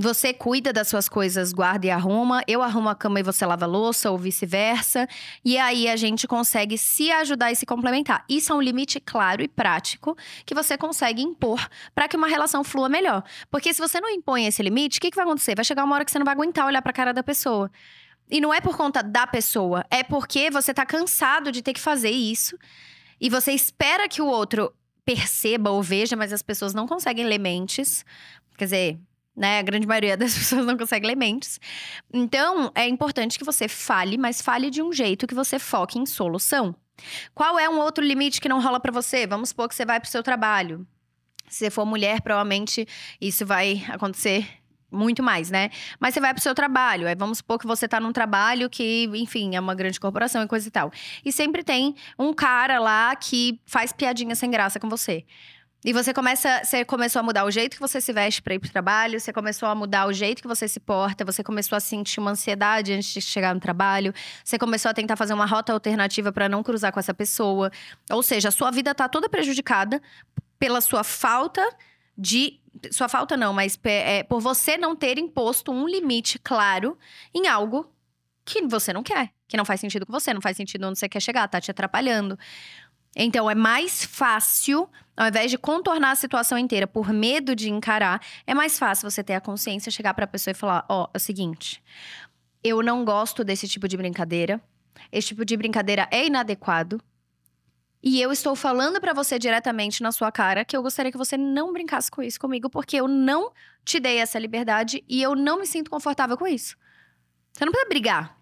Você 0.00 0.32
cuida 0.32 0.72
das 0.72 0.86
suas 0.86 1.08
coisas, 1.08 1.52
guarda 1.52 1.88
e 1.88 1.90
arruma. 1.90 2.44
Eu 2.46 2.62
arrumo 2.62 2.88
a 2.88 2.94
cama 2.94 3.18
e 3.18 3.22
você 3.24 3.44
lava 3.44 3.64
a 3.64 3.68
louça, 3.68 4.12
ou 4.12 4.16
vice-versa. 4.16 5.08
E 5.44 5.58
aí 5.58 5.88
a 5.88 5.96
gente 5.96 6.28
consegue 6.28 6.78
se 6.78 7.10
ajudar 7.10 7.50
e 7.50 7.56
se 7.56 7.66
complementar. 7.66 8.24
Isso 8.28 8.52
é 8.52 8.54
um 8.54 8.60
limite 8.62 9.00
claro 9.00 9.42
e 9.42 9.48
prático 9.48 10.16
que 10.46 10.54
você 10.54 10.78
consegue 10.78 11.20
impor 11.20 11.68
para 11.96 12.06
que 12.06 12.16
uma 12.16 12.28
relação 12.28 12.62
flua 12.62 12.88
melhor. 12.88 13.24
Porque 13.50 13.74
se 13.74 13.80
você 13.80 14.00
não 14.00 14.08
impõe 14.08 14.46
esse 14.46 14.62
limite, 14.62 14.98
o 14.98 15.00
que, 15.00 15.10
que 15.10 15.16
vai 15.16 15.24
acontecer? 15.24 15.56
Vai 15.56 15.64
chegar 15.64 15.82
uma 15.82 15.96
hora 15.96 16.04
que 16.04 16.12
você 16.12 16.18
não 16.20 16.24
vai 16.24 16.34
aguentar 16.34 16.64
olhar 16.64 16.80
para 16.80 16.90
a 16.90 16.94
cara 16.94 17.12
da 17.12 17.24
pessoa. 17.24 17.68
E 18.30 18.40
não 18.40 18.54
é 18.54 18.60
por 18.60 18.76
conta 18.76 19.02
da 19.02 19.26
pessoa, 19.26 19.84
é 19.90 20.04
porque 20.04 20.48
você 20.48 20.72
tá 20.72 20.86
cansado 20.86 21.50
de 21.50 21.60
ter 21.60 21.72
que 21.72 21.80
fazer 21.80 22.10
isso. 22.10 22.56
E 23.20 23.28
você 23.28 23.50
espera 23.50 24.08
que 24.08 24.22
o 24.22 24.26
outro 24.26 24.72
perceba 25.04 25.70
ou 25.70 25.82
veja, 25.82 26.14
mas 26.14 26.32
as 26.32 26.42
pessoas 26.42 26.72
não 26.72 26.86
conseguem 26.86 27.24
ler 27.24 27.38
mentes. 27.38 28.04
Quer 28.56 28.64
dizer, 28.64 29.00
né? 29.38 29.60
A 29.60 29.62
grande 29.62 29.86
maioria 29.86 30.16
das 30.16 30.34
pessoas 30.36 30.66
não 30.66 30.76
consegue 30.76 31.06
ler 31.06 31.16
mentes. 31.16 31.60
Então, 32.12 32.70
é 32.74 32.86
importante 32.86 33.38
que 33.38 33.44
você 33.44 33.68
fale, 33.68 34.18
mas 34.18 34.42
fale 34.42 34.70
de 34.70 34.82
um 34.82 34.92
jeito 34.92 35.26
que 35.26 35.34
você 35.34 35.58
foque 35.58 35.98
em 35.98 36.04
solução. 36.04 36.74
Qual 37.34 37.58
é 37.58 37.68
um 37.68 37.78
outro 37.78 38.04
limite 38.04 38.40
que 38.40 38.48
não 38.48 38.60
rola 38.60 38.80
para 38.80 38.92
você? 38.92 39.26
Vamos 39.26 39.50
supor 39.50 39.68
que 39.68 39.74
você 39.74 39.84
vai 39.84 40.00
pro 40.00 40.10
seu 40.10 40.22
trabalho. 40.22 40.86
Se 41.48 41.58
você 41.58 41.70
for 41.70 41.86
mulher, 41.86 42.20
provavelmente 42.20 42.86
isso 43.20 43.46
vai 43.46 43.84
acontecer 43.88 44.46
muito 44.90 45.22
mais, 45.22 45.50
né? 45.50 45.70
Mas 46.00 46.14
você 46.14 46.20
vai 46.20 46.32
pro 46.32 46.42
seu 46.42 46.54
trabalho. 46.54 47.06
Aí 47.06 47.14
vamos 47.14 47.38
supor 47.38 47.58
que 47.58 47.66
você 47.66 47.86
tá 47.86 48.00
num 48.00 48.12
trabalho 48.12 48.68
que, 48.68 49.08
enfim, 49.14 49.54
é 49.54 49.60
uma 49.60 49.74
grande 49.74 50.00
corporação 50.00 50.42
e 50.42 50.48
coisa 50.48 50.66
e 50.66 50.70
tal. 50.70 50.90
E 51.24 51.30
sempre 51.30 51.62
tem 51.62 51.94
um 52.18 52.32
cara 52.32 52.78
lá 52.78 53.14
que 53.14 53.60
faz 53.66 53.92
piadinha 53.92 54.34
sem 54.34 54.50
graça 54.50 54.80
com 54.80 54.88
você. 54.88 55.24
E 55.84 55.92
você 55.92 56.12
começa, 56.12 56.64
você 56.64 56.84
começou 56.84 57.20
a 57.20 57.22
mudar 57.22 57.44
o 57.44 57.50
jeito 57.52 57.76
que 57.76 57.80
você 57.80 58.00
se 58.00 58.12
veste 58.12 58.42
para 58.42 58.54
ir 58.54 58.58
pro 58.58 58.68
trabalho, 58.68 59.20
você 59.20 59.32
começou 59.32 59.68
a 59.68 59.74
mudar 59.76 60.06
o 60.06 60.12
jeito 60.12 60.42
que 60.42 60.48
você 60.48 60.66
se 60.66 60.80
porta, 60.80 61.24
você 61.24 61.44
começou 61.44 61.76
a 61.76 61.80
sentir 61.80 62.18
uma 62.18 62.32
ansiedade 62.32 62.92
antes 62.92 63.14
de 63.14 63.20
chegar 63.20 63.54
no 63.54 63.60
trabalho, 63.60 64.12
você 64.44 64.58
começou 64.58 64.90
a 64.90 64.94
tentar 64.94 65.14
fazer 65.14 65.34
uma 65.34 65.46
rota 65.46 65.72
alternativa 65.72 66.32
para 66.32 66.48
não 66.48 66.64
cruzar 66.64 66.92
com 66.92 66.98
essa 66.98 67.14
pessoa. 67.14 67.70
Ou 68.10 68.24
seja, 68.24 68.48
a 68.48 68.52
sua 68.52 68.72
vida 68.72 68.92
tá 68.92 69.08
toda 69.08 69.28
prejudicada 69.28 70.02
pela 70.58 70.80
sua 70.80 71.04
falta 71.04 71.62
de 72.16 72.58
sua 72.90 73.08
falta 73.08 73.36
não, 73.36 73.52
mas 73.52 73.78
é, 73.84 74.22
por 74.22 74.40
você 74.40 74.76
não 74.76 74.94
ter 74.94 75.18
imposto 75.18 75.72
um 75.72 75.86
limite 75.88 76.38
claro 76.38 76.98
em 77.34 77.46
algo 77.48 77.92
que 78.44 78.62
você 78.66 78.92
não 78.92 79.02
quer, 79.02 79.30
que 79.46 79.56
não 79.56 79.64
faz 79.64 79.80
sentido 79.80 80.06
com 80.06 80.12
você, 80.12 80.32
não 80.32 80.40
faz 80.40 80.56
sentido 80.56 80.86
onde 80.86 80.98
você 80.98 81.08
quer 81.08 81.20
chegar, 81.20 81.46
tá 81.48 81.60
te 81.60 81.70
atrapalhando. 81.70 82.38
Então 83.16 83.50
é 83.50 83.54
mais 83.54 84.04
fácil, 84.04 84.88
ao 85.16 85.28
invés 85.28 85.50
de 85.50 85.58
contornar 85.58 86.12
a 86.12 86.16
situação 86.16 86.56
inteira 86.58 86.86
por 86.86 87.12
medo 87.12 87.54
de 87.54 87.70
encarar, 87.70 88.20
é 88.46 88.54
mais 88.54 88.78
fácil 88.78 89.10
você 89.10 89.24
ter 89.24 89.34
a 89.34 89.40
consciência, 89.40 89.90
chegar 89.90 90.14
para 90.14 90.24
a 90.24 90.28
pessoa 90.28 90.52
e 90.52 90.54
falar: 90.54 90.84
"Ó, 90.88 91.04
oh, 91.04 91.10
é 91.14 91.16
o 91.16 91.20
seguinte, 91.20 91.82
eu 92.62 92.82
não 92.82 93.04
gosto 93.04 93.44
desse 93.44 93.68
tipo 93.68 93.88
de 93.88 93.96
brincadeira. 93.96 94.60
Esse 95.12 95.28
tipo 95.28 95.44
de 95.44 95.56
brincadeira 95.56 96.08
é 96.10 96.26
inadequado. 96.26 97.00
E 98.02 98.20
eu 98.20 98.30
estou 98.30 98.54
falando 98.54 99.00
para 99.00 99.12
você 99.12 99.38
diretamente 99.38 100.02
na 100.02 100.12
sua 100.12 100.30
cara 100.30 100.64
que 100.64 100.76
eu 100.76 100.82
gostaria 100.82 101.10
que 101.10 101.18
você 101.18 101.36
não 101.36 101.72
brincasse 101.72 102.10
com 102.10 102.22
isso 102.22 102.38
comigo, 102.38 102.70
porque 102.70 102.96
eu 102.96 103.08
não 103.08 103.52
te 103.84 103.98
dei 103.98 104.18
essa 104.18 104.38
liberdade 104.38 105.04
e 105.08 105.20
eu 105.20 105.34
não 105.34 105.58
me 105.58 105.66
sinto 105.66 105.90
confortável 105.90 106.36
com 106.36 106.46
isso. 106.46 106.76
Você 107.52 107.64
não 107.64 107.72
precisa 107.72 107.88
brigar. 107.88 108.38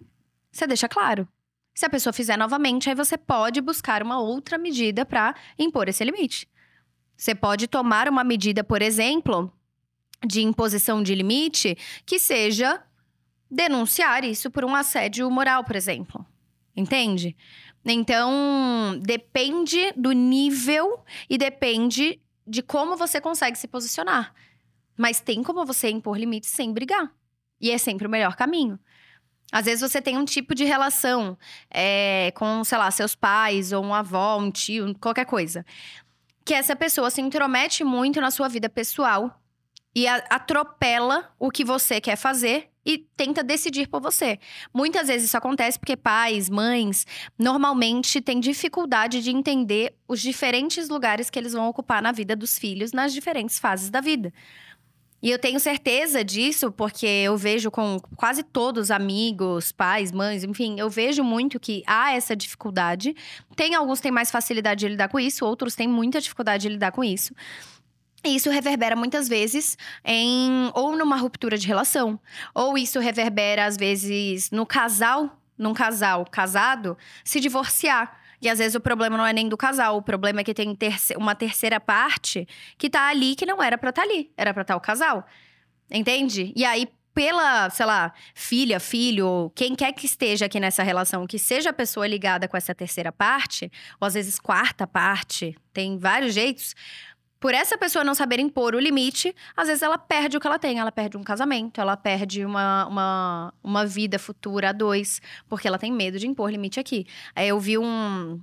Você 0.53 0.67
deixa 0.67 0.89
claro. 0.89 1.27
Se 1.77 1.85
a 1.85 1.91
pessoa 1.91 2.11
fizer 2.11 2.39
novamente, 2.39 2.89
aí 2.89 2.95
você 2.95 3.19
pode 3.19 3.61
buscar 3.61 4.03
uma 4.03 4.19
outra 4.19 4.57
medida 4.57 5.05
para 5.05 5.35
impor 5.59 5.91
esse 5.91 6.03
limite. 6.03 6.49
Você 7.15 7.35
pode 7.35 7.69
tomar 7.69 8.09
uma 8.09 8.25
medida, 8.25 8.65
por 8.65 8.81
exemplo, 8.81 9.53
de 10.27 10.41
imposição 10.41 11.03
de 11.03 11.15
limite 11.15 11.77
que 12.07 12.19
seja 12.19 12.83
denunciar 13.51 14.25
isso 14.25 14.51
por 14.51 14.65
um 14.65 14.75
assédio 14.75 15.31
moral, 15.31 15.65
por 15.65 15.77
exemplo. 15.77 16.25
Entende? 16.75 17.37
Então, 17.85 18.99
depende 19.03 19.93
do 19.95 20.13
nível 20.13 21.05
e 21.29 21.37
depende 21.37 22.19
de 22.47 22.63
como 22.63 22.97
você 22.97 23.21
consegue 23.21 23.59
se 23.59 23.69
posicionar. 23.69 24.35
Mas 24.97 25.21
tem 25.21 25.43
como 25.43 25.67
você 25.67 25.91
impor 25.91 26.17
limites 26.17 26.49
sem 26.49 26.73
brigar. 26.73 27.13
E 27.61 27.71
é 27.71 27.77
sempre 27.77 28.07
o 28.07 28.11
melhor 28.11 28.35
caminho. 28.35 28.81
Às 29.53 29.65
vezes 29.65 29.81
você 29.81 30.03
tem 30.03 30.19
um 30.19 30.25
tipo 30.25 30.55
de 30.55 30.65
relação 30.65 31.39
é, 31.71 32.33
com, 32.35 32.65
sei 32.65 32.79
lá, 32.79 32.91
seus 32.91 33.15
pais, 33.15 33.73
ou 33.73 33.85
um 33.85 33.95
avó, 33.95 34.39
um 34.39 34.51
tio, 34.51 34.95
qualquer 35.01 35.25
coisa. 35.25 35.65
Que 36.45 36.55
essa 36.55 36.77
pessoa 36.77 37.11
se 37.11 37.21
intromete 37.21 37.85
muito 37.85 38.21
na 38.21 38.31
sua 38.31 38.49
vida 38.49 38.69
pessoal 38.69 39.41
e 39.95 40.07
atropela 40.07 41.33
o 41.39 41.51
que 41.51 41.65
você 41.65 42.01
quer 42.01 42.17
fazer 42.17 42.71
e 42.87 42.99
tenta 43.17 43.43
decidir 43.43 43.89
por 43.89 44.01
você. 44.01 44.39
Muitas 44.73 45.09
vezes 45.09 45.29
isso 45.29 45.37
acontece 45.37 45.79
porque 45.79 45.97
pais, 45.97 46.49
mães, 46.49 47.05
normalmente 47.37 48.21
têm 48.21 48.39
dificuldade 48.39 49.21
de 49.23 49.31
entender 49.31 49.95
os 50.07 50.21
diferentes 50.21 50.89
lugares 50.89 51.29
que 51.29 51.39
eles 51.39 51.53
vão 51.53 51.67
ocupar 51.67 52.01
na 52.01 52.13
vida 52.13 52.37
dos 52.37 52.57
filhos 52.57 52.93
nas 52.93 53.13
diferentes 53.13 53.59
fases 53.59 53.91
da 53.91 54.01
vida. 54.01 54.33
E 55.23 55.31
eu 55.31 55.39
tenho 55.39 55.59
certeza 55.59 56.23
disso 56.23 56.71
porque 56.71 57.07
eu 57.07 57.37
vejo 57.37 57.71
com 57.71 57.99
quase 58.17 58.43
todos 58.43 58.91
amigos, 58.91 59.73
pais, 59.73 60.13
mães, 60.13 60.45
enfim, 60.45 60.79
eu 60.79 60.91
vejo 60.91 61.25
muito 61.25 61.59
que 61.59 61.83
há 61.87 62.13
essa 62.13 62.37
dificuldade. 62.37 63.15
Tem 63.55 63.75
alguns 63.75 64.01
têm 64.01 64.13
mais 64.13 64.31
facilidade 64.31 64.81
de 64.81 64.89
lidar 64.89 65.09
com 65.09 65.19
isso, 65.19 65.45
outros 65.45 65.75
têm 65.75 65.89
muita 65.89 66.21
dificuldade 66.21 66.63
de 66.63 66.69
lidar 66.69 66.93
com 66.93 67.03
isso. 67.03 67.35
E 68.25 68.37
isso 68.37 68.51
reverbera 68.51 68.97
muitas 68.97 69.29
vezes 69.29 69.79
em 70.05 70.71
ou 70.75 70.97
numa 70.97 71.17
ruptura 71.17 71.57
de 71.57 71.67
relação, 71.67 72.19
ou 72.55 72.77
isso 72.77 72.99
reverbera 72.99 73.65
às 73.65 73.77
vezes 73.77 74.51
no 74.51 74.67
casal, 74.67 75.41
num 75.57 75.73
casal 75.73 76.27
casado, 76.31 76.97
se 77.25 77.41
divorciar. 77.41 78.21
E 78.41 78.49
às 78.49 78.59
vezes 78.59 78.75
o 78.75 78.81
problema 78.81 79.17
não 79.17 79.27
é 79.27 79.33
nem 79.33 79.49
do 79.49 79.57
casal, 79.57 79.97
o 79.97 80.03
problema 80.03 80.41
é 80.41 80.45
que 80.45 80.55
tem 80.55 80.77
uma 81.17 81.35
terceira 81.35 81.81
parte 81.81 82.47
que 82.77 82.91
tá 82.91 83.09
ali 83.09 83.35
que 83.35 83.47
não 83.47 83.63
era 83.63 83.79
para 83.79 83.91
estar 83.91 84.03
tá 84.03 84.09
ali, 84.09 84.31
era 84.37 84.53
para 84.53 84.63
estar 84.63 84.75
tá 84.75 84.79
o 84.79 84.81
casal. 84.81 85.27
Entende? 85.91 86.53
E 86.57 86.65
aí, 86.65 86.89
pela, 87.15 87.71
sei 87.71 87.87
lá, 87.87 88.13
filha, 88.35 88.79
filho, 88.79 89.51
quem 89.55 89.75
quer 89.75 89.93
que 89.93 90.05
esteja 90.05 90.45
aqui 90.45 90.61
nessa 90.61 90.83
relação, 90.83 91.27
que 91.27 91.39
seja 91.39 91.71
a 91.71 91.73
pessoa 91.73 92.07
ligada 92.07 92.47
com 92.47 92.57
essa 92.59 92.75
terceira 92.75 93.11
parte, 93.11 93.73
ou 93.99 94.07
às 94.07 94.13
vezes 94.13 94.39
quarta 94.39 94.87
parte, 94.87 95.57
tem 95.73 95.97
vários 95.97 96.35
jeitos. 96.35 96.75
Por 97.39 97.53
essa 97.55 97.77
pessoa 97.77 98.05
não 98.05 98.15
saber 98.15 98.41
impor 98.41 98.75
o 98.75 98.81
limite, 98.81 99.35
às 99.57 99.69
vezes 99.69 99.83
ela 99.83 99.99
perde 99.99 100.37
o 100.37 100.41
que 100.41 100.47
ela 100.47 100.59
tem. 100.59 100.79
Ela 100.79 100.91
perde 100.91 101.17
um 101.17 101.23
casamento, 101.23 101.81
ela 101.81 101.97
perde 101.97 102.45
uma, 102.45 102.87
uma, 102.87 103.55
uma 103.63 103.87
vida 103.87 104.19
futura 104.19 104.71
a 104.71 104.73
dois, 104.73 105.21
porque 105.49 105.69
ela 105.69 105.79
tem 105.79 105.93
medo 105.93 106.19
de 106.19 106.27
impor 106.27 106.51
limite 106.51 106.81
aqui. 106.81 107.07
Aí 107.35 107.49
eu 107.49 107.61
vi 107.61 107.77
um. 107.77 108.41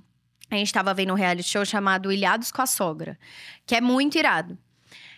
A 0.50 0.56
gente 0.56 0.66
estava 0.66 0.94
vendo 0.94 1.12
um 1.12 1.16
reality 1.16 1.48
show 1.48 1.64
chamado 1.64 2.12
Ilhados 2.12 2.52
com 2.52 2.62
a 2.62 2.66
Sogra, 2.66 3.18
que 3.66 3.74
é 3.74 3.80
muito 3.80 4.16
irado. 4.16 4.56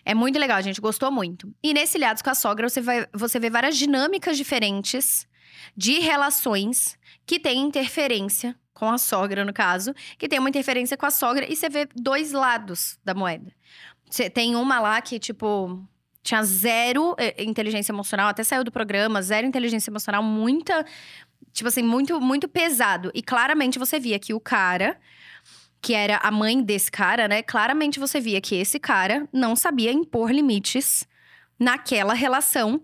É 0.05 0.15
muito 0.15 0.39
legal, 0.39 0.57
a 0.57 0.63
gente 0.63 0.81
gostou 0.81 1.11
muito. 1.11 1.53
E 1.63 1.75
nesse 1.75 1.99
Ilhados 1.99 2.23
com 2.23 2.31
a 2.31 2.35
Sogra, 2.35 2.69
você, 2.69 2.81
vai, 2.81 3.07
você 3.13 3.39
vê 3.39 3.51
várias 3.51 3.77
dinâmicas 3.77 4.37
diferentes 4.37 5.27
de 5.77 5.99
relações 5.99 6.97
que 7.27 7.41
têm 7.41 7.61
interferência 7.61 8.57
com 8.77 8.91
a 8.91 8.99
sogra, 8.99 9.43
no 9.43 9.55
caso, 9.55 9.95
que 10.19 10.29
tem 10.29 10.39
uma 10.39 10.51
interferência 10.51 10.99
com 10.99 11.07
a 11.07 11.11
sogra, 11.11 11.51
e 11.51 11.57
você 11.57 11.67
vê 11.67 11.89
dois 11.97 12.33
lados 12.33 12.99
da 13.03 13.15
moeda. 13.15 13.51
Você 14.09 14.29
tem 14.29 14.55
uma 14.55 14.79
lá 14.79 15.01
que, 15.01 15.19
tipo, 15.19 15.83
tinha 16.23 16.43
zero 16.45 17.17
eh, 17.19 17.43
inteligência 17.43 17.91
emocional, 17.91 18.29
até 18.29 18.45
saiu 18.45 18.63
do 18.63 18.71
programa, 18.71 19.23
zero 19.23 19.47
inteligência 19.47 19.91
emocional, 19.91 20.23
muita. 20.23 20.85
Tipo 21.53 21.69
assim, 21.69 21.83
muito, 21.83 22.21
muito 22.21 22.47
pesado. 22.47 23.11
E 23.15 23.23
claramente 23.23 23.79
você 23.79 23.99
via 23.99 24.19
que 24.19 24.35
o 24.35 24.39
cara, 24.39 25.01
que 25.81 25.95
era 25.95 26.19
a 26.19 26.31
mãe 26.31 26.63
desse 26.63 26.91
cara, 26.91 27.27
né? 27.27 27.43
Claramente 27.43 27.99
você 27.99 28.21
via 28.21 28.43
que 28.43 28.55
esse 28.55 28.79
cara 28.79 29.27
não 29.33 29.57
sabia 29.57 29.91
impor 29.91 30.31
limites 30.31 31.09
naquela 31.59 32.13
relação. 32.13 32.83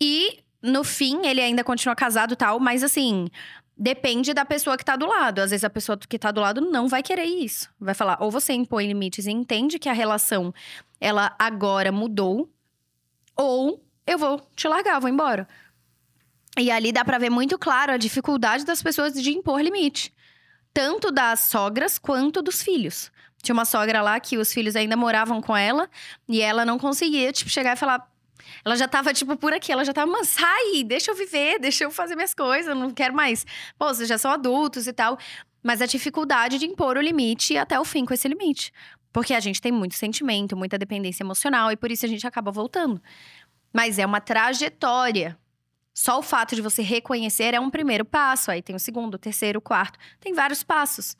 E 0.00 0.42
no 0.60 0.82
fim, 0.82 1.26
ele 1.26 1.40
ainda 1.40 1.62
continua 1.62 1.94
casado 1.94 2.34
tal, 2.34 2.58
mas 2.58 2.82
assim, 2.82 3.28
Depende 3.76 4.32
da 4.32 4.44
pessoa 4.44 4.76
que 4.76 4.84
tá 4.84 4.94
do 4.94 5.06
lado. 5.06 5.40
Às 5.40 5.50
vezes 5.50 5.64
a 5.64 5.70
pessoa 5.70 5.98
que 5.98 6.18
tá 6.18 6.30
do 6.30 6.40
lado 6.40 6.60
não 6.60 6.86
vai 6.86 7.02
querer 7.02 7.24
isso. 7.24 7.68
Vai 7.78 7.94
falar, 7.94 8.18
ou 8.20 8.30
você 8.30 8.52
impõe 8.52 8.86
limites 8.86 9.26
e 9.26 9.32
entende 9.32 9.78
que 9.78 9.88
a 9.88 9.92
relação 9.92 10.54
ela 11.00 11.34
agora 11.38 11.90
mudou, 11.90 12.48
ou 13.36 13.84
eu 14.06 14.16
vou 14.16 14.40
te 14.54 14.68
largar, 14.68 15.00
vou 15.00 15.10
embora. 15.10 15.48
E 16.56 16.70
ali 16.70 16.92
dá 16.92 17.04
para 17.04 17.18
ver 17.18 17.30
muito 17.30 17.58
claro 17.58 17.92
a 17.92 17.96
dificuldade 17.96 18.64
das 18.64 18.80
pessoas 18.80 19.12
de 19.14 19.30
impor 19.32 19.60
limite, 19.60 20.14
tanto 20.72 21.10
das 21.10 21.40
sogras 21.40 21.98
quanto 21.98 22.40
dos 22.40 22.62
filhos. 22.62 23.10
Tinha 23.42 23.54
uma 23.54 23.64
sogra 23.64 24.00
lá 24.00 24.18
que 24.20 24.38
os 24.38 24.52
filhos 24.52 24.76
ainda 24.76 24.96
moravam 24.96 25.42
com 25.42 25.56
ela 25.56 25.90
e 26.28 26.40
ela 26.40 26.64
não 26.64 26.78
conseguia, 26.78 27.32
tipo, 27.32 27.50
chegar 27.50 27.74
e 27.74 27.78
falar: 27.78 28.08
ela 28.64 28.76
já 28.76 28.88
tava, 28.88 29.12
tipo, 29.12 29.36
por 29.36 29.52
aqui. 29.52 29.72
Ela 29.72 29.84
já 29.84 29.92
tava, 29.92 30.10
mas 30.10 30.28
sai, 30.28 30.82
deixa 30.84 31.10
eu 31.10 31.14
viver, 31.14 31.58
deixa 31.58 31.84
eu 31.84 31.90
fazer 31.90 32.14
minhas 32.14 32.34
coisas, 32.34 32.68
eu 32.68 32.74
não 32.74 32.90
quero 32.90 33.14
mais. 33.14 33.46
Pô, 33.78 33.86
vocês 33.86 34.08
já 34.08 34.18
são 34.18 34.30
adultos 34.30 34.86
e 34.86 34.92
tal. 34.92 35.18
Mas 35.62 35.80
a 35.80 35.86
dificuldade 35.86 36.58
de 36.58 36.66
impor 36.66 36.96
o 36.96 37.00
limite 37.00 37.56
até 37.56 37.78
o 37.80 37.84
fim 37.84 38.04
com 38.04 38.12
esse 38.12 38.28
limite. 38.28 38.72
Porque 39.12 39.32
a 39.32 39.40
gente 39.40 39.60
tem 39.60 39.72
muito 39.72 39.94
sentimento, 39.94 40.56
muita 40.56 40.76
dependência 40.76 41.22
emocional 41.22 41.70
e 41.70 41.76
por 41.76 41.90
isso 41.90 42.04
a 42.04 42.08
gente 42.08 42.26
acaba 42.26 42.50
voltando. 42.50 43.00
Mas 43.72 43.98
é 43.98 44.04
uma 44.04 44.20
trajetória. 44.20 45.38
Só 45.94 46.18
o 46.18 46.22
fato 46.22 46.56
de 46.56 46.60
você 46.60 46.82
reconhecer 46.82 47.54
é 47.54 47.60
um 47.60 47.70
primeiro 47.70 48.04
passo. 48.04 48.50
Aí 48.50 48.60
tem 48.60 48.74
o 48.74 48.80
segundo, 48.80 49.14
o 49.14 49.18
terceiro, 49.18 49.60
o 49.60 49.62
quarto. 49.62 49.98
Tem 50.20 50.34
vários 50.34 50.64
passos. 50.64 51.16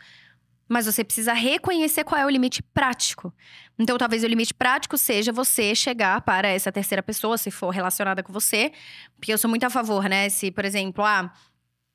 Mas 0.68 0.86
você 0.86 1.04
precisa 1.04 1.32
reconhecer 1.32 2.04
qual 2.04 2.20
é 2.20 2.26
o 2.26 2.30
limite 2.30 2.62
prático. 2.62 3.32
Então, 3.78 3.98
talvez 3.98 4.22
o 4.24 4.26
limite 4.26 4.54
prático 4.54 4.96
seja 4.96 5.32
você 5.32 5.74
chegar 5.74 6.20
para 6.22 6.48
essa 6.48 6.72
terceira 6.72 7.02
pessoa, 7.02 7.36
se 7.36 7.50
for 7.50 7.70
relacionada 7.70 8.22
com 8.22 8.32
você. 8.32 8.72
Porque 9.16 9.32
eu 9.32 9.38
sou 9.38 9.50
muito 9.50 9.64
a 9.64 9.70
favor, 9.70 10.04
né? 10.08 10.28
Se, 10.28 10.50
por 10.50 10.64
exemplo, 10.64 11.04
ah, 11.04 11.32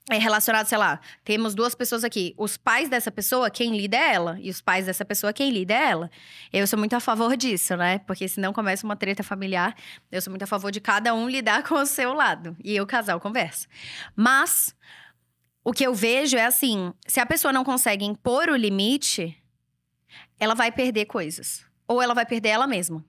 é 0.09 0.17
relacionado, 0.17 0.65
sei 0.65 0.77
lá, 0.77 0.99
temos 1.23 1.53
duas 1.53 1.75
pessoas 1.75 2.03
aqui. 2.03 2.33
Os 2.35 2.57
pais 2.57 2.89
dessa 2.89 3.11
pessoa, 3.11 3.49
quem 3.49 3.77
lida 3.77 3.95
é 3.95 4.13
ela. 4.15 4.39
E 4.41 4.49
os 4.49 4.59
pais 4.59 4.87
dessa 4.87 5.05
pessoa, 5.05 5.31
quem 5.31 5.51
lida 5.51 5.73
é 5.73 5.91
ela. 5.91 6.11
Eu 6.51 6.65
sou 6.65 6.79
muito 6.79 6.95
a 6.95 6.99
favor 6.99 7.37
disso, 7.37 7.77
né? 7.77 7.99
Porque 7.99 8.27
senão 8.27 8.51
começa 8.51 8.85
uma 8.85 8.95
treta 8.95 9.21
familiar. 9.21 9.75
Eu 10.11 10.21
sou 10.21 10.31
muito 10.31 10.43
a 10.43 10.47
favor 10.47 10.71
de 10.71 10.81
cada 10.81 11.13
um 11.13 11.29
lidar 11.29 11.61
com 11.67 11.75
o 11.75 11.85
seu 11.85 12.13
lado. 12.13 12.57
E 12.63 12.81
o 12.81 12.87
casal 12.87 13.19
conversa. 13.19 13.67
Mas 14.15 14.75
o 15.63 15.73
que 15.73 15.85
eu 15.85 15.93
vejo 15.93 16.37
é 16.37 16.45
assim: 16.45 16.93
se 17.07 17.19
a 17.19 17.25
pessoa 17.25 17.53
não 17.53 17.63
consegue 17.63 18.05
impor 18.05 18.49
o 18.49 18.55
limite, 18.55 19.37
ela 20.39 20.53
vai 20.53 20.71
perder 20.71 21.05
coisas. 21.05 21.65
Ou 21.87 22.01
ela 22.01 22.13
vai 22.13 22.25
perder 22.25 22.49
ela 22.49 22.67
mesma. 22.67 23.03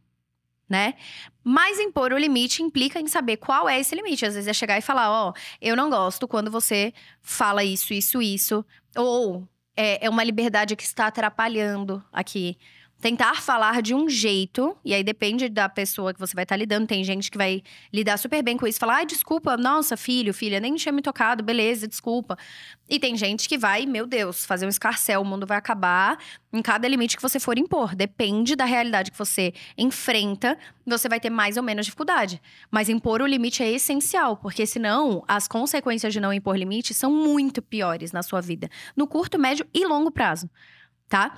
Né? 0.69 0.95
Mas 1.43 1.81
impor 1.81 2.13
o 2.13 2.19
limite 2.19 2.63
implica 2.63 3.01
em 3.01 3.09
saber 3.09 3.37
qual 3.39 3.69
é 3.69 3.81
esse 3.81 3.95
limite. 3.95 4.25
Às 4.25 4.35
vezes 4.35 4.49
é 4.49 4.53
chegar 4.53 4.79
e 4.79 4.83
falar: 4.83 5.11
Ó, 5.11 5.31
oh, 5.31 5.33
eu 5.61 5.77
não 5.77 5.91
gosto 5.91 6.29
quando 6.29 6.51
você 6.51 6.93
fala 7.21 7.65
isso, 7.65 7.93
isso, 7.93 8.23
isso. 8.23 8.65
Ou 8.97 9.49
é, 9.77 10.07
é 10.07 10.11
uma 10.11 10.23
liberdade 10.23 10.77
que 10.77 10.85
está 10.85 11.07
atrapalhando 11.07 12.05
aqui 12.13 12.57
tentar 13.01 13.41
falar 13.41 13.81
de 13.81 13.95
um 13.95 14.09
jeito, 14.09 14.77
e 14.85 14.93
aí 14.93 15.03
depende 15.03 15.49
da 15.49 15.69
pessoa 15.69 16.13
que 16.13 16.21
você 16.21 16.35
vai 16.35 16.45
estar 16.45 16.55
tá 16.55 16.59
lidando. 16.59 16.87
Tem 16.87 17.03
gente 17.03 17.31
que 17.31 17.39
vai 17.39 17.63
lidar 17.93 18.19
super 18.19 18.43
bem 18.43 18.57
com 18.57 18.67
isso, 18.67 18.79
falar, 18.79 18.97
ai, 18.97 19.07
desculpa, 19.07 19.57
nossa, 19.57 19.97
filho, 19.97 20.35
filha, 20.35 20.61
nem 20.61 20.75
tinha 20.75 20.93
me 20.93 21.01
tocado, 21.01 21.43
beleza, 21.43 21.89
desculpa. 21.89 22.37
E 22.89 22.99
tem 22.99 23.17
gente 23.17 23.49
que 23.49 23.57
vai, 23.57 23.87
meu 23.87 24.07
Deus, 24.07 24.45
fazer 24.45 24.67
um 24.67 24.69
escarcel, 24.69 25.23
o 25.23 25.25
mundo 25.25 25.47
vai 25.47 25.57
acabar 25.57 26.19
em 26.53 26.61
cada 26.61 26.87
limite 26.87 27.17
que 27.17 27.23
você 27.23 27.41
for 27.41 27.59
impor. 27.59 27.95
Depende 27.95 28.55
da 28.55 28.65
realidade 28.65 29.11
que 29.11 29.19
você 29.19 29.55
enfrenta, 29.79 30.59
você 30.87 31.09
vai 31.09 31.19
ter 31.19 31.31
mais 31.31 31.57
ou 31.57 31.63
menos 31.63 31.87
dificuldade. 31.87 32.41
Mas 32.71 32.89
impor 32.89 33.23
o 33.23 33.27
limite 33.27 33.63
é 33.63 33.71
essencial, 33.71 34.37
porque 34.37 34.67
senão 34.67 35.25
as 35.27 35.49
consequências 35.49 36.13
de 36.13 36.21
não 36.21 36.33
impor 36.33 36.57
limite 36.57 36.93
são 36.93 37.11
muito 37.11 37.63
piores 37.63 38.13
na 38.13 38.23
sua 38.23 38.41
vida, 38.41 38.69
no 38.95 39.07
curto, 39.07 39.39
médio 39.39 39.67
e 39.73 39.87
longo 39.87 40.11
prazo. 40.11 40.51
tá? 41.09 41.37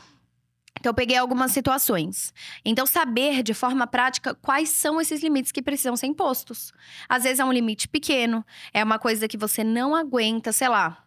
Então, 0.78 0.90
eu 0.90 0.94
peguei 0.94 1.16
algumas 1.16 1.52
situações. 1.52 2.32
Então, 2.64 2.86
saber 2.86 3.42
de 3.42 3.54
forma 3.54 3.86
prática 3.86 4.34
quais 4.34 4.70
são 4.70 5.00
esses 5.00 5.22
limites 5.22 5.52
que 5.52 5.62
precisam 5.62 5.96
ser 5.96 6.06
impostos. 6.06 6.72
Às 7.08 7.22
vezes 7.24 7.40
é 7.40 7.44
um 7.44 7.52
limite 7.52 7.86
pequeno, 7.88 8.44
é 8.72 8.82
uma 8.82 8.98
coisa 8.98 9.28
que 9.28 9.36
você 9.36 9.62
não 9.62 9.94
aguenta, 9.94 10.50
sei 10.50 10.68
lá. 10.68 11.04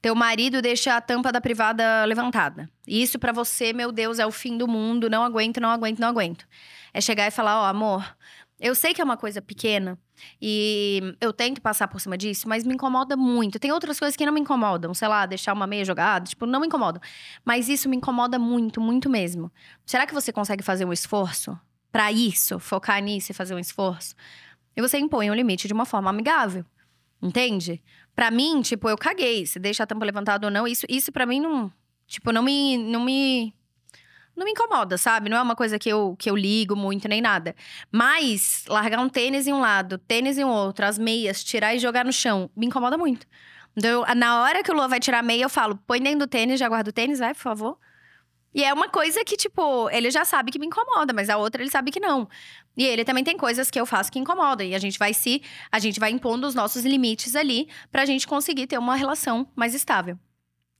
Teu 0.00 0.14
marido 0.14 0.62
deixa 0.62 0.96
a 0.96 1.00
tampa 1.00 1.32
da 1.32 1.40
privada 1.40 2.04
levantada. 2.04 2.70
Isso 2.86 3.18
para 3.18 3.32
você, 3.32 3.72
meu 3.72 3.90
Deus, 3.90 4.18
é 4.18 4.26
o 4.26 4.30
fim 4.30 4.56
do 4.56 4.68
mundo, 4.68 5.10
não 5.10 5.22
aguento, 5.22 5.60
não 5.60 5.70
aguento, 5.70 5.98
não 5.98 6.08
aguento. 6.08 6.46
É 6.94 7.00
chegar 7.00 7.26
e 7.26 7.30
falar: 7.30 7.60
Ó, 7.60 7.62
oh, 7.62 7.66
amor, 7.66 8.16
eu 8.58 8.74
sei 8.74 8.94
que 8.94 9.00
é 9.00 9.04
uma 9.04 9.16
coisa 9.16 9.42
pequena 9.42 9.98
e 10.40 11.14
eu 11.20 11.32
tento 11.32 11.60
passar 11.60 11.88
por 11.88 12.00
cima 12.00 12.16
disso, 12.16 12.48
mas 12.48 12.64
me 12.64 12.74
incomoda 12.74 13.16
muito. 13.16 13.58
Tem 13.58 13.70
outras 13.70 13.98
coisas 13.98 14.16
que 14.16 14.24
não 14.24 14.32
me 14.32 14.40
incomodam, 14.40 14.94
sei 14.94 15.08
lá, 15.08 15.26
deixar 15.26 15.52
uma 15.52 15.66
meia 15.66 15.84
jogada, 15.84 16.24
tipo, 16.26 16.46
não 16.46 16.60
me 16.60 16.66
incomodam. 16.66 17.00
Mas 17.44 17.68
isso 17.68 17.88
me 17.88 17.96
incomoda 17.96 18.38
muito, 18.38 18.80
muito 18.80 19.10
mesmo. 19.10 19.52
Será 19.84 20.06
que 20.06 20.14
você 20.14 20.32
consegue 20.32 20.62
fazer 20.62 20.86
um 20.86 20.92
esforço 20.92 21.58
para 21.92 22.10
isso, 22.10 22.58
focar 22.58 23.02
nisso 23.02 23.32
e 23.32 23.34
fazer 23.34 23.54
um 23.54 23.58
esforço? 23.58 24.14
E 24.74 24.80
você 24.80 24.98
impõe 24.98 25.30
um 25.30 25.34
limite 25.34 25.66
de 25.66 25.74
uma 25.74 25.84
forma 25.84 26.08
amigável. 26.08 26.64
Entende? 27.22 27.82
Para 28.14 28.30
mim, 28.30 28.62
tipo, 28.62 28.88
eu 28.88 28.96
caguei, 28.96 29.46
se 29.46 29.58
deixa 29.58 29.82
a 29.82 29.86
tampa 29.86 30.04
levantada 30.04 30.46
ou 30.46 30.50
não, 30.50 30.66
isso 30.66 30.86
isso 30.88 31.10
para 31.12 31.26
mim 31.26 31.40
não, 31.40 31.72
tipo, 32.06 32.30
não 32.32 32.42
me 32.42 32.76
não 32.76 33.00
me 33.04 33.54
não 34.36 34.44
me 34.44 34.52
incomoda, 34.52 34.98
sabe? 34.98 35.28
Não 35.30 35.36
é 35.36 35.42
uma 35.42 35.56
coisa 35.56 35.78
que 35.78 35.88
eu, 35.88 36.14
que 36.18 36.28
eu 36.28 36.36
ligo 36.36 36.76
muito 36.76 37.08
nem 37.08 37.20
nada. 37.20 37.56
Mas 37.90 38.64
largar 38.68 39.00
um 39.00 39.08
tênis 39.08 39.46
em 39.46 39.52
um 39.52 39.60
lado, 39.60 39.98
tênis 39.98 40.36
em 40.38 40.44
outro, 40.44 40.84
as 40.84 40.98
meias, 40.98 41.42
tirar 41.42 41.74
e 41.74 41.78
jogar 41.78 42.04
no 42.04 42.12
chão, 42.12 42.50
me 42.54 42.66
incomoda 42.66 42.98
muito. 42.98 43.26
Então, 43.76 44.04
eu, 44.06 44.14
na 44.14 44.42
hora 44.42 44.62
que 44.62 44.70
o 44.70 44.74
Lua 44.74 44.88
vai 44.88 45.00
tirar 45.00 45.20
a 45.20 45.22
meia, 45.22 45.44
eu 45.44 45.50
falo: 45.50 45.76
põe 45.86 46.00
dentro 46.00 46.20
do 46.20 46.26
tênis, 46.26 46.58
já 46.58 46.68
guarda 46.68 46.90
o 46.90 46.92
tênis, 46.92 47.18
vai, 47.18 47.34
por 47.34 47.40
favor. 47.40 47.78
E 48.54 48.64
é 48.64 48.72
uma 48.72 48.88
coisa 48.88 49.22
que, 49.22 49.36
tipo, 49.36 49.90
ele 49.90 50.10
já 50.10 50.24
sabe 50.24 50.50
que 50.50 50.58
me 50.58 50.66
incomoda, 50.66 51.12
mas 51.12 51.28
a 51.28 51.36
outra 51.36 51.62
ele 51.62 51.70
sabe 51.70 51.90
que 51.90 52.00
não. 52.00 52.26
E 52.74 52.86
ele 52.86 53.04
também 53.04 53.22
tem 53.22 53.36
coisas 53.36 53.70
que 53.70 53.78
eu 53.78 53.84
faço 53.84 54.10
que 54.10 54.18
incomodam. 54.18 54.66
E 54.66 54.74
a 54.74 54.78
gente 54.78 54.98
vai 54.98 55.12
se. 55.12 55.42
A 55.70 55.78
gente 55.78 56.00
vai 56.00 56.10
impondo 56.10 56.46
os 56.46 56.54
nossos 56.54 56.84
limites 56.84 57.36
ali 57.36 57.68
pra 57.92 58.06
gente 58.06 58.26
conseguir 58.26 58.66
ter 58.66 58.78
uma 58.78 58.96
relação 58.96 59.46
mais 59.54 59.74
estável. 59.74 60.18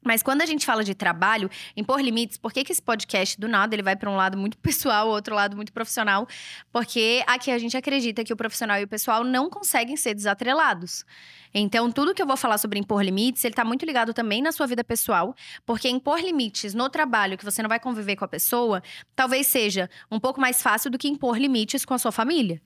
Mas 0.05 0.23
quando 0.23 0.43
a 0.43 0.47
gente 0.47 0.65
fala 0.65 0.85
de 0.85 0.95
trabalho, 0.95 1.51
impor 1.77 2.01
limites, 2.01 2.37
por 2.37 2.53
que, 2.53 2.63
que 2.63 2.71
esse 2.71 2.83
podcast, 2.83 3.41
do 3.41 3.49
nada, 3.49 3.75
ele 3.75 3.83
vai 3.83 3.97
para 3.97 4.09
um 4.09 4.17
lado 4.17 4.39
muito 4.39 4.57
pessoal, 4.63 5.09
outro 5.09 5.35
lado 5.35 5.57
muito 5.57 5.73
profissional? 5.73 6.29
Porque 6.73 7.25
aqui 7.27 7.51
a 7.51 7.59
gente 7.59 7.77
acredita 7.77 8.23
que 8.23 8.33
o 8.33 8.37
profissional 8.37 8.79
e 8.79 8.85
o 8.85 8.89
pessoal 8.89 9.25
não 9.25 9.51
conseguem 9.51 9.97
ser 9.97 10.15
desatrelados. 10.15 11.05
Então, 11.53 11.91
tudo 11.91 12.15
que 12.15 12.23
eu 12.23 12.27
vou 12.27 12.37
falar 12.37 12.59
sobre 12.59 12.79
impor 12.79 13.03
limites, 13.03 13.45
ele 13.45 13.53
está 13.53 13.65
muito 13.65 13.85
ligado 13.85 14.13
também 14.15 14.43
na 14.43 14.53
sua 14.53 14.67
vida 14.67 14.85
pessoal, 14.85 15.35
porque 15.65 15.89
impor 15.89 16.21
limites 16.21 16.75
no 16.75 16.89
trabalho 16.89 17.37
que 17.37 17.45
você 17.45 17.63
não 17.63 17.69
vai 17.69 17.81
conviver 17.81 18.15
com 18.17 18.25
a 18.25 18.29
pessoa, 18.29 18.83
talvez 19.15 19.47
seja 19.47 19.91
um 20.11 20.21
pouco 20.21 20.41
mais 20.41 20.63
fácil 20.63 20.91
do 20.91 20.99
que 20.99 21.09
impor 21.09 21.39
limites 21.39 21.85
com 21.85 21.95
a 21.95 21.99
sua 21.99 22.13
família 22.13 22.61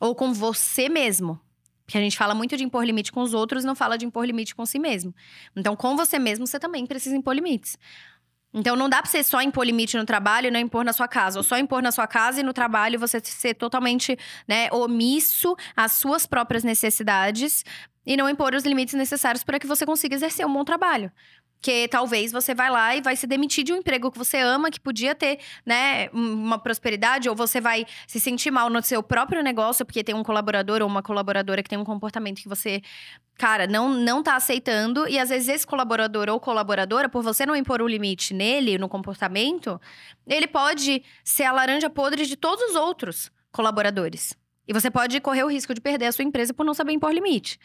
ou 0.00 0.14
com 0.14 0.32
você 0.32 0.88
mesmo. 0.88 1.40
Porque 1.86 1.96
a 1.96 2.00
gente 2.00 2.18
fala 2.18 2.34
muito 2.34 2.56
de 2.56 2.64
impor 2.64 2.84
limite 2.84 3.12
com 3.12 3.22
os 3.22 3.32
outros 3.32 3.62
e 3.62 3.66
não 3.66 3.76
fala 3.76 3.96
de 3.96 4.04
impor 4.04 4.26
limite 4.26 4.56
com 4.56 4.66
si 4.66 4.78
mesmo. 4.78 5.14
Então, 5.54 5.76
com 5.76 5.96
você 5.96 6.18
mesmo, 6.18 6.44
você 6.44 6.58
também 6.58 6.84
precisa 6.84 7.16
impor 7.16 7.32
limites. 7.32 7.78
Então, 8.52 8.74
não 8.74 8.88
dá 8.88 9.00
pra 9.00 9.10
você 9.10 9.22
só 9.22 9.40
impor 9.40 9.64
limite 9.64 9.96
no 9.96 10.04
trabalho 10.04 10.48
e 10.48 10.50
não 10.50 10.58
impor 10.58 10.84
na 10.84 10.92
sua 10.92 11.06
casa. 11.06 11.38
Ou 11.38 11.44
só 11.44 11.56
impor 11.56 11.80
na 11.82 11.92
sua 11.92 12.08
casa 12.08 12.40
e 12.40 12.42
no 12.42 12.52
trabalho 12.52 12.98
você 12.98 13.20
ser 13.22 13.54
totalmente 13.54 14.18
né, 14.48 14.68
omisso 14.72 15.54
às 15.76 15.92
suas 15.92 16.26
próprias 16.26 16.64
necessidades 16.64 17.64
e 18.04 18.16
não 18.16 18.28
impor 18.28 18.54
os 18.54 18.64
limites 18.64 18.94
necessários 18.94 19.44
para 19.44 19.60
que 19.60 19.66
você 19.66 19.86
consiga 19.86 20.14
exercer 20.16 20.44
um 20.44 20.52
bom 20.52 20.64
trabalho 20.64 21.12
que 21.60 21.88
talvez 21.88 22.30
você 22.32 22.54
vai 22.54 22.70
lá 22.70 22.94
e 22.94 23.00
vai 23.00 23.16
se 23.16 23.26
demitir 23.26 23.64
de 23.64 23.72
um 23.72 23.76
emprego 23.76 24.10
que 24.10 24.18
você 24.18 24.38
ama, 24.38 24.70
que 24.70 24.78
podia 24.78 25.14
ter, 25.14 25.38
né, 25.64 26.08
uma 26.12 26.58
prosperidade, 26.58 27.28
ou 27.28 27.34
você 27.34 27.60
vai 27.60 27.86
se 28.06 28.20
sentir 28.20 28.50
mal 28.50 28.70
no 28.70 28.82
seu 28.82 29.02
próprio 29.02 29.42
negócio 29.42 29.84
porque 29.84 30.04
tem 30.04 30.14
um 30.14 30.22
colaborador 30.22 30.82
ou 30.82 30.88
uma 30.88 31.02
colaboradora 31.02 31.62
que 31.62 31.68
tem 31.68 31.78
um 31.78 31.84
comportamento 31.84 32.40
que 32.40 32.48
você, 32.48 32.82
cara, 33.36 33.66
não 33.66 33.88
não 33.88 34.22
tá 34.22 34.36
aceitando 34.36 35.08
e 35.08 35.18
às 35.18 35.28
vezes 35.28 35.48
esse 35.48 35.66
colaborador 35.66 36.28
ou 36.28 36.38
colaboradora, 36.38 37.08
por 37.08 37.22
você 37.22 37.44
não 37.46 37.56
impor 37.56 37.82
um 37.82 37.86
limite 37.88 38.32
nele, 38.34 38.78
no 38.78 38.88
comportamento, 38.88 39.80
ele 40.26 40.46
pode 40.46 41.02
ser 41.24 41.44
a 41.44 41.52
laranja 41.52 41.90
podre 41.90 42.26
de 42.26 42.36
todos 42.36 42.70
os 42.70 42.76
outros 42.76 43.30
colaboradores. 43.50 44.36
E 44.68 44.72
você 44.72 44.90
pode 44.90 45.20
correr 45.20 45.44
o 45.44 45.48
risco 45.48 45.72
de 45.72 45.80
perder 45.80 46.06
a 46.06 46.12
sua 46.12 46.24
empresa 46.24 46.52
por 46.52 46.66
não 46.66 46.74
saber 46.74 46.92
impor 46.92 47.12
limite. 47.12 47.58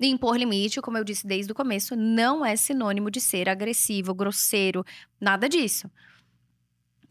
E 0.00 0.06
impor 0.06 0.36
limite, 0.36 0.80
como 0.80 0.96
eu 0.96 1.04
disse 1.04 1.26
desde 1.26 1.50
o 1.50 1.54
começo, 1.54 1.96
não 1.96 2.44
é 2.44 2.54
sinônimo 2.54 3.10
de 3.10 3.20
ser 3.20 3.48
agressivo, 3.48 4.14
grosseiro, 4.14 4.84
nada 5.20 5.48
disso. 5.48 5.90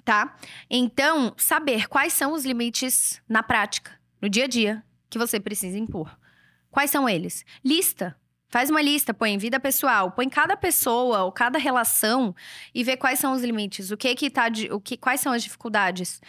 Tá? 0.05 0.37
Então, 0.69 1.33
saber 1.37 1.87
quais 1.89 2.13
são 2.13 2.31
os 2.33 2.45
limites 2.45 3.21
na 3.27 3.43
prática, 3.43 3.91
no 4.21 4.29
dia 4.29 4.45
a 4.45 4.47
dia, 4.47 4.83
que 5.09 5.17
você 5.17 5.39
precisa 5.39 5.77
impor. 5.77 6.17
Quais 6.71 6.89
são 6.89 7.09
eles? 7.09 7.43
Lista. 7.63 8.15
Faz 8.49 8.69
uma 8.69 8.81
lista, 8.81 9.13
põe 9.13 9.37
vida 9.37 9.59
pessoal, 9.59 10.11
põe 10.11 10.29
cada 10.29 10.55
pessoa 10.55 11.23
ou 11.23 11.31
cada 11.33 11.59
relação 11.59 12.33
e 12.73 12.81
vê 12.81 12.95
quais 12.95 13.19
são 13.19 13.33
os 13.33 13.43
limites, 13.43 13.91
o 13.91 13.97
que 13.97 14.15
que 14.15 14.29
tá 14.29 14.47
de, 14.47 14.71
o 14.71 14.79
que 14.79 14.95
quais 14.95 15.19
são 15.19 15.33
as 15.33 15.43
dificuldades 15.43 16.21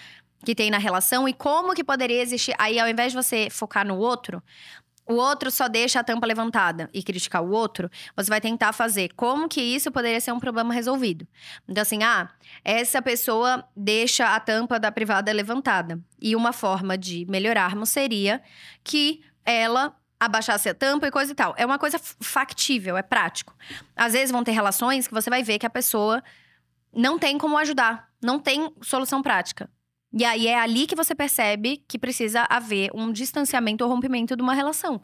que 0.44 0.53
tem 0.55 0.68
na 0.68 0.79
relação 0.79 1.29
e 1.29 1.33
como 1.33 1.75
que 1.75 1.85
poderia 1.85 2.21
existir. 2.21 2.55
Aí 2.59 2.79
ao 2.81 2.88
invés 2.88 3.12
de 3.12 3.18
você 3.18 3.49
focar 3.51 3.87
no 3.87 3.99
outro, 3.99 4.42
o 5.09 5.14
outro 5.14 5.51
só 5.51 5.68
deixa 5.68 6.01
a 6.01 6.05
tampa 6.05 6.27
levantada 6.27 6.90
e 6.92 7.03
criticar 7.03 7.42
o 7.42 7.51
outro, 7.51 7.90
você 8.14 8.29
vai 8.29 8.40
tentar 8.40 8.73
fazer 8.73 9.11
como 9.16 9.49
que 9.49 9.61
isso 9.61 9.90
poderia 9.90 10.21
ser 10.21 10.33
um 10.33 10.38
problema 10.38 10.75
resolvido. 10.75 11.27
Então, 11.66 11.81
assim, 11.81 12.03
ah, 12.03 12.29
essa 12.62 13.01
pessoa 13.01 13.64
deixa 13.75 14.35
a 14.35 14.40
tampa 14.40 14.79
da 14.79 14.92
privada 14.92 15.33
levantada. 15.33 15.99
E 16.21 16.37
uma 16.37 16.53
forma 16.53 16.99
de 16.99 17.25
melhorarmos 17.29 17.88
seria 17.88 18.42
que 18.85 19.23
ela 19.44 19.97
abaixasse 20.21 20.68
a 20.68 20.75
tampa 20.75 21.07
e 21.07 21.11
coisa 21.11 21.33
e 21.33 21.35
tal. 21.35 21.55
É 21.57 21.64
uma 21.64 21.79
coisa 21.79 21.99
factível, 22.21 22.97
é 22.97 23.03
prático. 23.03 23.57
Às 23.97 24.12
vezes 24.12 24.31
vão 24.31 24.44
ter 24.44 24.53
relações 24.53 25.09
que 25.09 25.14
você 25.14 25.31
vai 25.31 25.42
ver 25.42 25.59
que 25.59 25.66
a 25.66 25.71
pessoa 25.71 26.23
não 26.92 27.18
tem 27.18 27.38
como 27.38 27.57
ajudar, 27.57 28.09
não 28.23 28.38
tem 28.38 28.73
solução 28.83 29.23
prática. 29.23 29.71
E 30.12 30.25
aí 30.25 30.47
é 30.47 30.59
ali 30.59 30.87
que 30.87 30.97
você 30.97 31.14
percebe 31.14 31.83
que 31.87 31.99
precisa 31.99 32.47
haver 32.49 32.90
um 32.94 33.12
distanciamento 33.12 33.85
ou 33.85 33.90
rompimento 33.90 34.35
de 34.35 34.42
uma 34.42 34.55
relação. 34.55 35.01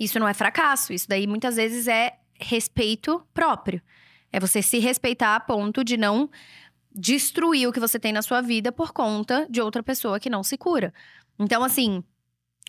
Isso 0.00 0.18
não 0.18 0.28
é 0.28 0.34
fracasso, 0.34 0.92
isso 0.92 1.08
daí 1.08 1.26
muitas 1.26 1.56
vezes 1.56 1.88
é 1.88 2.18
respeito 2.38 3.22
próprio. 3.34 3.82
É 4.32 4.38
você 4.38 4.62
se 4.62 4.78
respeitar 4.78 5.34
a 5.34 5.40
ponto 5.40 5.82
de 5.82 5.96
não 5.96 6.30
destruir 6.94 7.68
o 7.68 7.72
que 7.72 7.80
você 7.80 7.98
tem 7.98 8.12
na 8.12 8.22
sua 8.22 8.40
vida 8.40 8.72
por 8.72 8.92
conta 8.92 9.46
de 9.50 9.60
outra 9.60 9.82
pessoa 9.82 10.20
que 10.20 10.30
não 10.30 10.42
se 10.42 10.56
cura. 10.56 10.92
Então, 11.38 11.62
assim, 11.62 12.02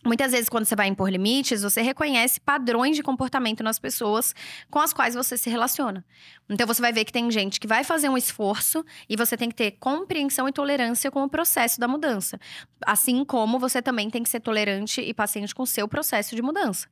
Muitas 0.06 0.32
vezes, 0.32 0.48
quando 0.48 0.66
você 0.66 0.76
vai 0.76 0.88
impor 0.88 1.10
limites, 1.10 1.62
você 1.62 1.82
reconhece 1.82 2.40
padrões 2.40 2.96
de 2.96 3.04
comportamento 3.04 3.62
nas 3.62 3.78
pessoas 3.78 4.34
com 4.70 4.80
as 4.80 4.94
quais 4.94 5.14
você 5.14 5.38
se 5.38 5.50
relaciona. 5.50 6.06
Então, 6.50 6.66
você 6.66 6.82
vai 6.82 6.94
ver 6.94 7.06
que 7.06 7.12
tem 7.12 7.30
gente 7.30 7.60
que 7.60 7.68
vai 7.68 7.84
fazer 7.84 8.08
um 8.10 8.18
esforço 8.18 8.84
e 9.10 9.16
você 9.16 9.36
tem 9.36 9.50
que 9.50 9.56
ter 9.56 9.72
compreensão 9.72 10.48
e 10.48 10.52
tolerância 10.54 11.12
com 11.12 11.24
o 11.24 11.30
processo 11.30 11.80
da 11.80 11.88
mudança. 11.88 12.40
Assim 12.86 13.26
como 13.26 13.60
você 13.60 13.82
também 13.82 14.10
tem 14.10 14.24
que 14.24 14.30
ser 14.30 14.40
tolerante 14.40 15.02
e 15.02 15.14
paciente 15.14 15.54
com 15.54 15.64
o 15.64 15.68
seu 15.68 15.88
processo 15.88 16.36
de 16.36 16.42
mudança. 16.42 16.88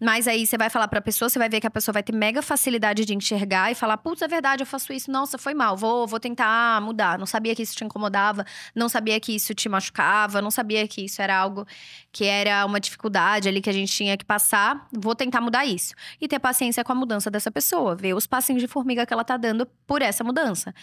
Mas 0.00 0.26
aí, 0.26 0.46
você 0.46 0.56
vai 0.56 0.70
falar 0.70 0.88
para 0.88 0.98
a 0.98 1.02
pessoa, 1.02 1.28
você 1.28 1.38
vai 1.38 1.48
ver 1.48 1.60
que 1.60 1.66
a 1.66 1.70
pessoa 1.70 1.92
vai 1.92 2.02
ter 2.02 2.14
mega 2.14 2.40
facilidade 2.40 3.04
de 3.04 3.14
enxergar 3.14 3.70
e 3.70 3.74
falar: 3.74 3.98
putz, 3.98 4.22
é 4.22 4.28
verdade, 4.28 4.62
eu 4.62 4.66
faço 4.66 4.92
isso, 4.92 5.10
nossa, 5.10 5.36
foi 5.36 5.52
mal, 5.52 5.76
vou, 5.76 6.06
vou 6.06 6.18
tentar 6.18 6.80
mudar. 6.80 7.18
Não 7.18 7.26
sabia 7.26 7.54
que 7.54 7.62
isso 7.62 7.76
te 7.76 7.84
incomodava, 7.84 8.44
não 8.74 8.88
sabia 8.88 9.20
que 9.20 9.34
isso 9.34 9.54
te 9.54 9.68
machucava, 9.68 10.40
não 10.40 10.50
sabia 10.50 10.88
que 10.88 11.04
isso 11.04 11.20
era 11.20 11.36
algo 11.36 11.66
que 12.10 12.24
era 12.24 12.45
era 12.48 12.64
uma 12.66 12.80
dificuldade 12.80 13.48
ali 13.48 13.60
que 13.60 13.70
a 13.70 13.72
gente 13.72 13.92
tinha 13.92 14.16
que 14.16 14.24
passar, 14.24 14.86
vou 14.92 15.14
tentar 15.14 15.40
mudar 15.40 15.64
isso. 15.64 15.94
E 16.20 16.28
ter 16.28 16.38
paciência 16.38 16.84
com 16.84 16.92
a 16.92 16.94
mudança 16.94 17.30
dessa 17.30 17.50
pessoa, 17.50 17.94
ver 17.94 18.14
os 18.14 18.26
passinhos 18.26 18.62
de 18.62 18.68
formiga 18.68 19.06
que 19.06 19.12
ela 19.12 19.24
tá 19.24 19.36
dando 19.36 19.66
por 19.86 20.02
essa 20.02 20.22
mudança. 20.22 20.74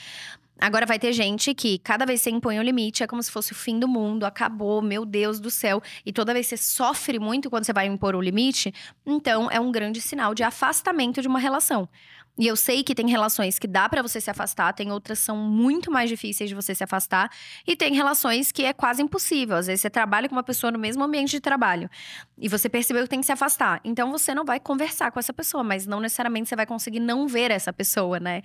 Agora 0.60 0.86
vai 0.86 0.99
ter 0.99 1.12
gente 1.12 1.54
que 1.54 1.78
cada 1.80 2.06
vez 2.06 2.21
que 2.21 2.26
você 2.26 2.36
impõe 2.36 2.60
um 2.60 2.63
limite 2.63 3.04
é 3.04 3.08
como 3.08 3.21
se 3.21 3.32
fosse 3.32 3.52
o 3.52 3.56
fim 3.56 3.80
do 3.80 3.88
mundo, 3.88 4.23
acabou, 4.23 4.82
meu 4.82 5.04
Deus 5.04 5.39
do 5.39 5.49
céu. 5.49 5.82
E 6.06 6.13
toda 6.13 6.34
vez 6.34 6.47
que 6.47 6.56
você 6.56 6.63
sofre 6.63 7.19
muito 7.19 7.49
quando 7.49 7.65
você 7.65 7.73
vai 7.73 7.88
impor 7.88 8.15
um 8.15 8.21
limite, 8.21 8.73
então 9.06 9.49
é 9.52 9.60
um 9.60 9.71
grande 9.71 9.99
sinal 9.99 10.34
de 10.34 10.43
afastamento 10.43 11.21
de 11.21 11.28
uma 11.28 11.39
relação. 11.39 11.89
E 12.37 12.47
eu 12.47 12.55
sei 12.55 12.83
que 12.83 12.95
tem 12.95 13.07
relações 13.07 13.59
que 13.59 13.67
dá 13.67 13.87
para 13.87 14.01
você 14.01 14.19
se 14.19 14.29
afastar, 14.29 14.73
tem 14.73 14.91
outras 14.91 15.19
que 15.19 15.25
são 15.25 15.37
muito 15.37 15.91
mais 15.91 16.09
difíceis 16.09 16.49
de 16.49 16.55
você 16.55 16.73
se 16.73 16.83
afastar, 16.83 17.29
e 17.65 17.75
tem 17.75 17.93
relações 17.93 18.51
que 18.51 18.65
é 18.65 18.73
quase 18.73 19.03
impossível. 19.03 19.55
Às 19.55 19.67
vezes 19.67 19.81
você 19.81 19.89
trabalha 19.89 20.27
com 20.27 20.35
uma 20.35 20.43
pessoa 20.43 20.71
no 20.71 20.79
mesmo 20.79 21.03
ambiente 21.03 21.31
de 21.31 21.39
trabalho 21.39 21.89
e 22.37 22.49
você 22.49 22.67
percebeu 22.67 23.03
que 23.03 23.09
tem 23.09 23.19
que 23.19 23.25
se 23.25 23.31
afastar. 23.31 23.79
Então 23.83 24.11
você 24.11 24.33
não 24.33 24.45
vai 24.45 24.59
conversar 24.59 25.11
com 25.11 25.19
essa 25.19 25.31
pessoa, 25.31 25.63
mas 25.63 25.85
não 25.85 25.99
necessariamente 25.99 26.49
você 26.49 26.55
vai 26.55 26.65
conseguir 26.65 26.99
não 26.99 27.27
ver 27.27 27.51
essa 27.51 27.71
pessoa, 27.71 28.19
né? 28.19 28.41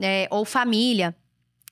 É, 0.00 0.26
ou 0.30 0.44
família 0.44 1.14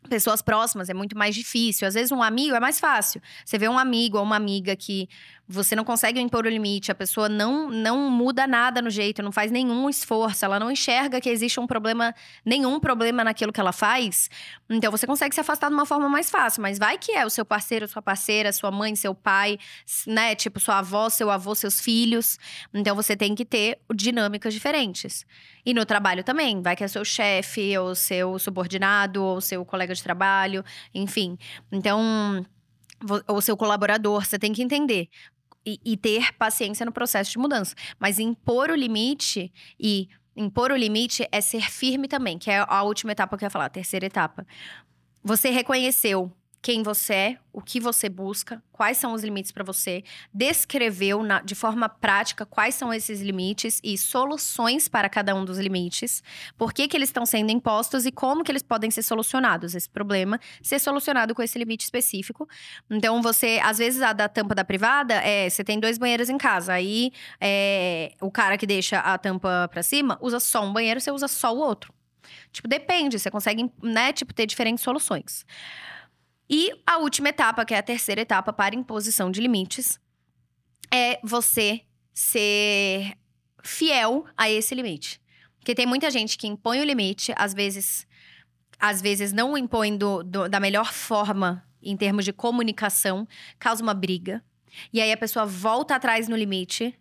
pessoas 0.08 0.42
próximas 0.42 0.88
é 0.88 0.94
muito 0.94 1.16
mais 1.16 1.34
difícil. 1.34 1.86
Às 1.86 1.94
vezes 1.94 2.12
um 2.12 2.22
amigo 2.22 2.54
é 2.54 2.60
mais 2.60 2.78
fácil. 2.78 3.20
Você 3.44 3.58
vê 3.58 3.68
um 3.68 3.78
amigo 3.78 4.18
ou 4.18 4.22
uma 4.22 4.36
amiga 4.36 4.76
que 4.76 5.08
você 5.46 5.76
não 5.76 5.84
consegue 5.84 6.20
impor 6.20 6.46
o 6.46 6.48
limite, 6.48 6.90
a 6.90 6.94
pessoa 6.94 7.28
não, 7.28 7.70
não 7.70 8.10
muda 8.10 8.46
nada 8.46 8.80
no 8.80 8.90
jeito, 8.90 9.22
não 9.22 9.32
faz 9.32 9.50
nenhum 9.50 9.88
esforço, 9.88 10.44
ela 10.44 10.58
não 10.58 10.70
enxerga 10.70 11.20
que 11.20 11.28
existe 11.28 11.60
um 11.60 11.66
problema, 11.66 12.14
nenhum 12.44 12.80
problema 12.80 13.22
naquilo 13.22 13.52
que 13.52 13.60
ela 13.60 13.72
faz, 13.72 14.30
então 14.68 14.90
você 14.90 15.06
consegue 15.06 15.34
se 15.34 15.40
afastar 15.40 15.68
de 15.68 15.74
uma 15.74 15.86
forma 15.86 16.08
mais 16.08 16.30
fácil. 16.30 16.62
Mas 16.62 16.78
vai 16.78 16.98
que 16.98 17.12
é 17.12 17.24
o 17.26 17.30
seu 17.30 17.44
parceiro, 17.44 17.86
sua 17.86 18.00
parceira, 18.00 18.52
sua 18.52 18.70
mãe, 18.70 18.94
seu 18.96 19.14
pai, 19.14 19.58
né? 20.06 20.34
Tipo, 20.34 20.58
sua 20.58 20.78
avó, 20.78 21.08
seu 21.08 21.30
avô, 21.30 21.54
seus 21.54 21.80
filhos. 21.80 22.38
Então 22.72 22.96
você 22.96 23.16
tem 23.16 23.34
que 23.34 23.44
ter 23.44 23.78
dinâmicas 23.94 24.54
diferentes. 24.54 25.26
E 25.64 25.74
no 25.74 25.84
trabalho 25.84 26.24
também, 26.24 26.62
vai 26.62 26.76
que 26.76 26.84
é 26.84 26.88
seu 26.88 27.04
chefe, 27.04 27.76
ou 27.78 27.94
seu 27.94 28.38
subordinado, 28.38 29.22
ou 29.22 29.40
seu 29.40 29.64
colega 29.64 29.94
de 29.94 30.02
trabalho, 30.02 30.64
enfim. 30.94 31.36
Então 31.70 32.44
ou 33.28 33.40
seu 33.42 33.56
colaborador, 33.56 34.24
você 34.24 34.38
tem 34.38 34.52
que 34.52 34.62
entender 34.62 35.08
e, 35.64 35.80
e 35.84 35.96
ter 35.96 36.32
paciência 36.34 36.84
no 36.84 36.92
processo 36.92 37.30
de 37.30 37.38
mudança. 37.38 37.74
Mas 37.98 38.18
impor 38.18 38.70
o 38.70 38.74
limite 38.74 39.52
e 39.78 40.08
impor 40.36 40.72
o 40.72 40.76
limite 40.76 41.26
é 41.30 41.40
ser 41.40 41.70
firme 41.70 42.08
também, 42.08 42.38
que 42.38 42.50
é 42.50 42.64
a 42.66 42.82
última 42.82 43.12
etapa 43.12 43.36
que 43.36 43.44
eu 43.44 43.46
ia 43.46 43.50
falar, 43.50 43.66
a 43.66 43.70
terceira 43.70 44.06
etapa. 44.06 44.46
Você 45.22 45.50
reconheceu 45.50 46.30
quem 46.64 46.82
você 46.82 47.12
é, 47.12 47.38
o 47.52 47.60
que 47.60 47.78
você 47.78 48.08
busca, 48.08 48.62
quais 48.72 48.96
são 48.96 49.12
os 49.12 49.22
limites 49.22 49.52
para 49.52 49.62
você, 49.62 50.02
descreveu 50.32 51.22
na, 51.22 51.42
de 51.42 51.54
forma 51.54 51.90
prática 51.90 52.46
quais 52.46 52.74
são 52.74 52.90
esses 52.90 53.20
limites 53.20 53.82
e 53.84 53.98
soluções 53.98 54.88
para 54.88 55.10
cada 55.10 55.34
um 55.34 55.44
dos 55.44 55.58
limites, 55.58 56.22
por 56.56 56.72
que, 56.72 56.88
que 56.88 56.96
eles 56.96 57.10
estão 57.10 57.26
sendo 57.26 57.52
impostos 57.52 58.06
e 58.06 58.10
como 58.10 58.42
que 58.42 58.50
eles 58.50 58.62
podem 58.62 58.90
ser 58.90 59.02
solucionados. 59.02 59.74
Esse 59.74 59.90
problema 59.90 60.40
ser 60.62 60.78
solucionado 60.78 61.34
com 61.34 61.42
esse 61.42 61.58
limite 61.58 61.84
específico. 61.84 62.48
Então, 62.90 63.20
você, 63.20 63.60
às 63.62 63.76
vezes, 63.76 64.00
a 64.00 64.14
da 64.14 64.26
tampa 64.26 64.54
da 64.54 64.64
privada 64.64 65.16
é: 65.16 65.50
você 65.50 65.62
tem 65.62 65.78
dois 65.78 65.98
banheiros 65.98 66.30
em 66.30 66.38
casa, 66.38 66.72
aí 66.72 67.12
é, 67.38 68.14
o 68.22 68.30
cara 68.30 68.56
que 68.56 68.66
deixa 68.66 69.00
a 69.00 69.18
tampa 69.18 69.68
para 69.70 69.82
cima 69.82 70.18
usa 70.18 70.40
só 70.40 70.64
um 70.64 70.72
banheiro, 70.72 70.98
você 70.98 71.10
usa 71.10 71.28
só 71.28 71.54
o 71.54 71.58
outro. 71.58 71.92
Tipo, 72.50 72.66
depende, 72.66 73.18
você 73.18 73.30
consegue, 73.30 73.70
né, 73.82 74.14
tipo, 74.14 74.32
ter 74.32 74.46
diferentes 74.46 74.82
soluções. 74.82 75.44
E 76.48 76.70
a 76.86 76.98
última 76.98 77.30
etapa, 77.30 77.64
que 77.64 77.74
é 77.74 77.78
a 77.78 77.82
terceira 77.82 78.20
etapa 78.20 78.52
para 78.52 78.74
imposição 78.74 79.30
de 79.30 79.40
limites, 79.40 79.98
é 80.92 81.18
você 81.22 81.82
ser 82.12 83.16
fiel 83.62 84.26
a 84.36 84.48
esse 84.50 84.74
limite. 84.74 85.20
Porque 85.58 85.74
tem 85.74 85.86
muita 85.86 86.10
gente 86.10 86.36
que 86.36 86.46
impõe 86.46 86.80
o 86.80 86.84
limite, 86.84 87.32
às 87.36 87.54
vezes, 87.54 88.06
às 88.78 89.00
vezes 89.00 89.32
não 89.32 89.52
o 89.52 89.58
impõe 89.58 89.96
do, 89.96 90.22
do, 90.22 90.48
da 90.48 90.60
melhor 90.60 90.92
forma 90.92 91.66
em 91.82 91.96
termos 91.96 92.24
de 92.24 92.32
comunicação, 92.32 93.26
causa 93.58 93.82
uma 93.82 93.94
briga. 93.94 94.44
E 94.92 95.00
aí 95.00 95.12
a 95.12 95.16
pessoa 95.16 95.46
volta 95.46 95.94
atrás 95.94 96.28
no 96.28 96.36
limite 96.36 96.98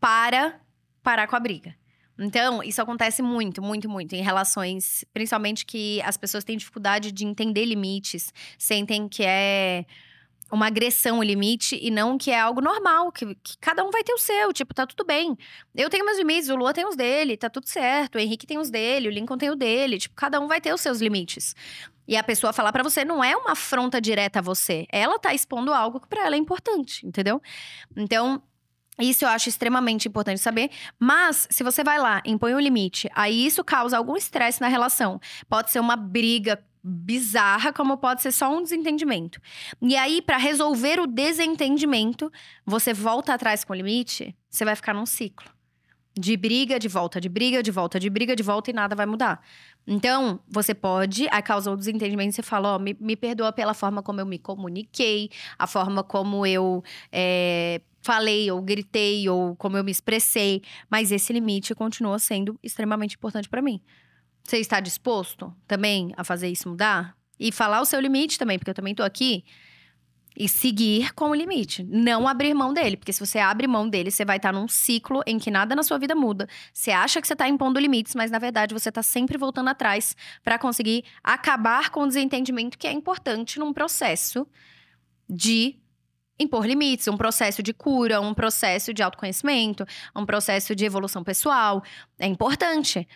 para 0.00 0.60
parar 1.02 1.26
com 1.26 1.36
a 1.36 1.40
briga. 1.40 1.74
Então, 2.18 2.62
isso 2.62 2.82
acontece 2.82 3.22
muito, 3.22 3.62
muito, 3.62 3.88
muito 3.88 4.14
em 4.14 4.22
relações, 4.22 5.04
principalmente 5.12 5.64
que 5.64 6.02
as 6.02 6.16
pessoas 6.16 6.42
têm 6.42 6.56
dificuldade 6.56 7.12
de 7.12 7.24
entender 7.24 7.64
limites, 7.64 8.32
sentem 8.58 9.08
que 9.08 9.22
é 9.22 9.84
uma 10.50 10.66
agressão 10.66 11.18
o 11.18 11.22
limite 11.22 11.78
e 11.80 11.90
não 11.90 12.16
que 12.16 12.30
é 12.30 12.40
algo 12.40 12.60
normal, 12.60 13.12
que, 13.12 13.34
que, 13.36 13.58
cada 13.60 13.84
um 13.84 13.90
vai 13.90 14.02
ter 14.02 14.14
o 14.14 14.18
seu, 14.18 14.52
tipo, 14.52 14.74
tá 14.74 14.86
tudo 14.86 15.04
bem. 15.04 15.36
Eu 15.74 15.90
tenho 15.90 16.04
meus 16.04 16.18
limites, 16.18 16.48
o 16.48 16.56
Lua 16.56 16.72
tem 16.72 16.86
os 16.86 16.96
dele, 16.96 17.36
tá 17.36 17.50
tudo 17.50 17.68
certo, 17.68 18.16
o 18.16 18.18
Henrique 18.18 18.46
tem 18.46 18.58
os 18.58 18.70
dele, 18.70 19.08
o 19.08 19.10
Lincoln 19.10 19.36
tem 19.36 19.50
o 19.50 19.56
dele, 19.56 19.98
tipo, 19.98 20.14
cada 20.14 20.40
um 20.40 20.48
vai 20.48 20.60
ter 20.60 20.72
os 20.72 20.80
seus 20.80 21.00
limites. 21.00 21.54
E 22.06 22.16
a 22.16 22.22
pessoa 22.22 22.52
falar 22.54 22.72
para 22.72 22.82
você 22.82 23.04
não 23.04 23.22
é 23.22 23.36
uma 23.36 23.52
afronta 23.52 24.00
direta 24.00 24.38
a 24.38 24.42
você, 24.42 24.86
ela 24.90 25.18
tá 25.18 25.34
expondo 25.34 25.72
algo 25.74 26.00
que 26.00 26.08
para 26.08 26.24
ela 26.24 26.34
é 26.34 26.38
importante, 26.38 27.06
entendeu? 27.06 27.42
Então, 27.94 28.42
isso 28.98 29.24
eu 29.24 29.28
acho 29.28 29.48
extremamente 29.48 30.08
importante 30.08 30.40
saber. 30.40 30.70
Mas, 30.98 31.46
se 31.50 31.62
você 31.62 31.84
vai 31.84 31.98
lá, 31.98 32.22
impõe 32.24 32.54
um 32.54 32.60
limite, 32.60 33.08
aí 33.14 33.46
isso 33.46 33.62
causa 33.62 33.96
algum 33.96 34.16
estresse 34.16 34.60
na 34.60 34.68
relação. 34.68 35.20
Pode 35.48 35.70
ser 35.70 35.80
uma 35.80 35.96
briga 35.96 36.62
bizarra, 36.82 37.72
como 37.72 37.98
pode 37.98 38.22
ser 38.22 38.32
só 38.32 38.54
um 38.54 38.62
desentendimento. 38.62 39.40
E 39.82 39.96
aí, 39.96 40.22
para 40.22 40.36
resolver 40.36 41.00
o 41.00 41.06
desentendimento, 41.06 42.30
você 42.64 42.92
volta 42.92 43.34
atrás 43.34 43.64
com 43.64 43.72
o 43.72 43.76
limite, 43.76 44.34
você 44.48 44.64
vai 44.64 44.74
ficar 44.74 44.94
num 44.94 45.06
ciclo. 45.06 45.57
De 46.18 46.36
briga, 46.36 46.78
de 46.78 46.88
volta, 46.88 47.20
de 47.20 47.28
briga, 47.28 47.62
de 47.62 47.70
volta, 47.70 48.00
de 48.00 48.10
briga, 48.10 48.34
de 48.34 48.42
volta 48.42 48.70
e 48.70 48.74
nada 48.74 48.96
vai 48.96 49.06
mudar. 49.06 49.40
Então, 49.86 50.40
você 50.48 50.74
pode, 50.74 51.28
a 51.30 51.40
causa 51.40 51.70
do 51.70 51.76
desentendimento, 51.76 52.34
você 52.34 52.42
fala, 52.42 52.72
ó, 52.72 52.76
oh, 52.76 52.78
me, 52.78 52.96
me 52.98 53.14
perdoa 53.14 53.52
pela 53.52 53.72
forma 53.72 54.02
como 54.02 54.20
eu 54.20 54.26
me 54.26 54.38
comuniquei, 54.38 55.30
a 55.58 55.66
forma 55.66 56.02
como 56.02 56.44
eu 56.44 56.82
é, 57.12 57.80
falei, 58.02 58.50
ou 58.50 58.60
gritei, 58.60 59.28
ou 59.28 59.54
como 59.56 59.76
eu 59.76 59.84
me 59.84 59.90
expressei, 59.90 60.62
mas 60.90 61.12
esse 61.12 61.32
limite 61.32 61.74
continua 61.74 62.18
sendo 62.18 62.58
extremamente 62.62 63.16
importante 63.16 63.48
para 63.48 63.62
mim. 63.62 63.80
Você 64.42 64.58
está 64.58 64.80
disposto 64.80 65.54
também 65.66 66.12
a 66.16 66.24
fazer 66.24 66.48
isso 66.48 66.68
mudar? 66.68 67.16
E 67.38 67.52
falar 67.52 67.80
o 67.80 67.84
seu 67.84 68.00
limite 68.00 68.38
também, 68.38 68.58
porque 68.58 68.70
eu 68.70 68.74
também 68.74 68.94
tô 68.94 69.02
aqui. 69.02 69.44
E 70.40 70.48
seguir 70.48 71.12
com 71.14 71.30
o 71.30 71.34
limite. 71.34 71.82
Não 71.82 72.28
abrir 72.28 72.54
mão 72.54 72.72
dele. 72.72 72.96
Porque 72.96 73.12
se 73.12 73.18
você 73.18 73.40
abre 73.40 73.66
mão 73.66 73.88
dele, 73.88 74.08
você 74.08 74.24
vai 74.24 74.36
estar 74.36 74.52
num 74.52 74.68
ciclo 74.68 75.20
em 75.26 75.36
que 75.36 75.50
nada 75.50 75.74
na 75.74 75.82
sua 75.82 75.98
vida 75.98 76.14
muda. 76.14 76.48
Você 76.72 76.92
acha 76.92 77.20
que 77.20 77.26
você 77.26 77.32
está 77.32 77.48
impondo 77.48 77.80
limites, 77.80 78.14
mas 78.14 78.30
na 78.30 78.38
verdade 78.38 78.72
você 78.72 78.88
está 78.88 79.02
sempre 79.02 79.36
voltando 79.36 79.68
atrás 79.68 80.14
para 80.44 80.56
conseguir 80.56 81.04
acabar 81.24 81.90
com 81.90 82.02
o 82.02 82.06
desentendimento 82.06 82.78
que 82.78 82.86
é 82.86 82.92
importante 82.92 83.58
num 83.58 83.72
processo 83.72 84.46
de 85.28 85.76
impor 86.38 86.64
limites, 86.64 87.08
um 87.08 87.16
processo 87.16 87.60
de 87.60 87.74
cura, 87.74 88.20
um 88.20 88.32
processo 88.32 88.94
de 88.94 89.02
autoconhecimento, 89.02 89.84
um 90.14 90.24
processo 90.24 90.72
de 90.72 90.84
evolução 90.84 91.24
pessoal. 91.24 91.82
É 92.16 92.28
importante. 92.28 93.08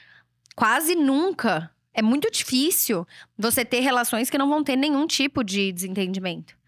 Quase 0.57 0.97
nunca 0.97 1.71
é 1.95 2.03
muito 2.03 2.31
difícil 2.31 3.07
você 3.39 3.65
ter 3.65 3.81
relações 3.81 4.29
que 4.29 4.39
não 4.39 4.49
vão 4.49 4.65
ter 4.65 4.75
nenhum 4.75 5.07
tipo 5.07 5.45
de 5.45 5.71
desentendimento. 5.73 6.61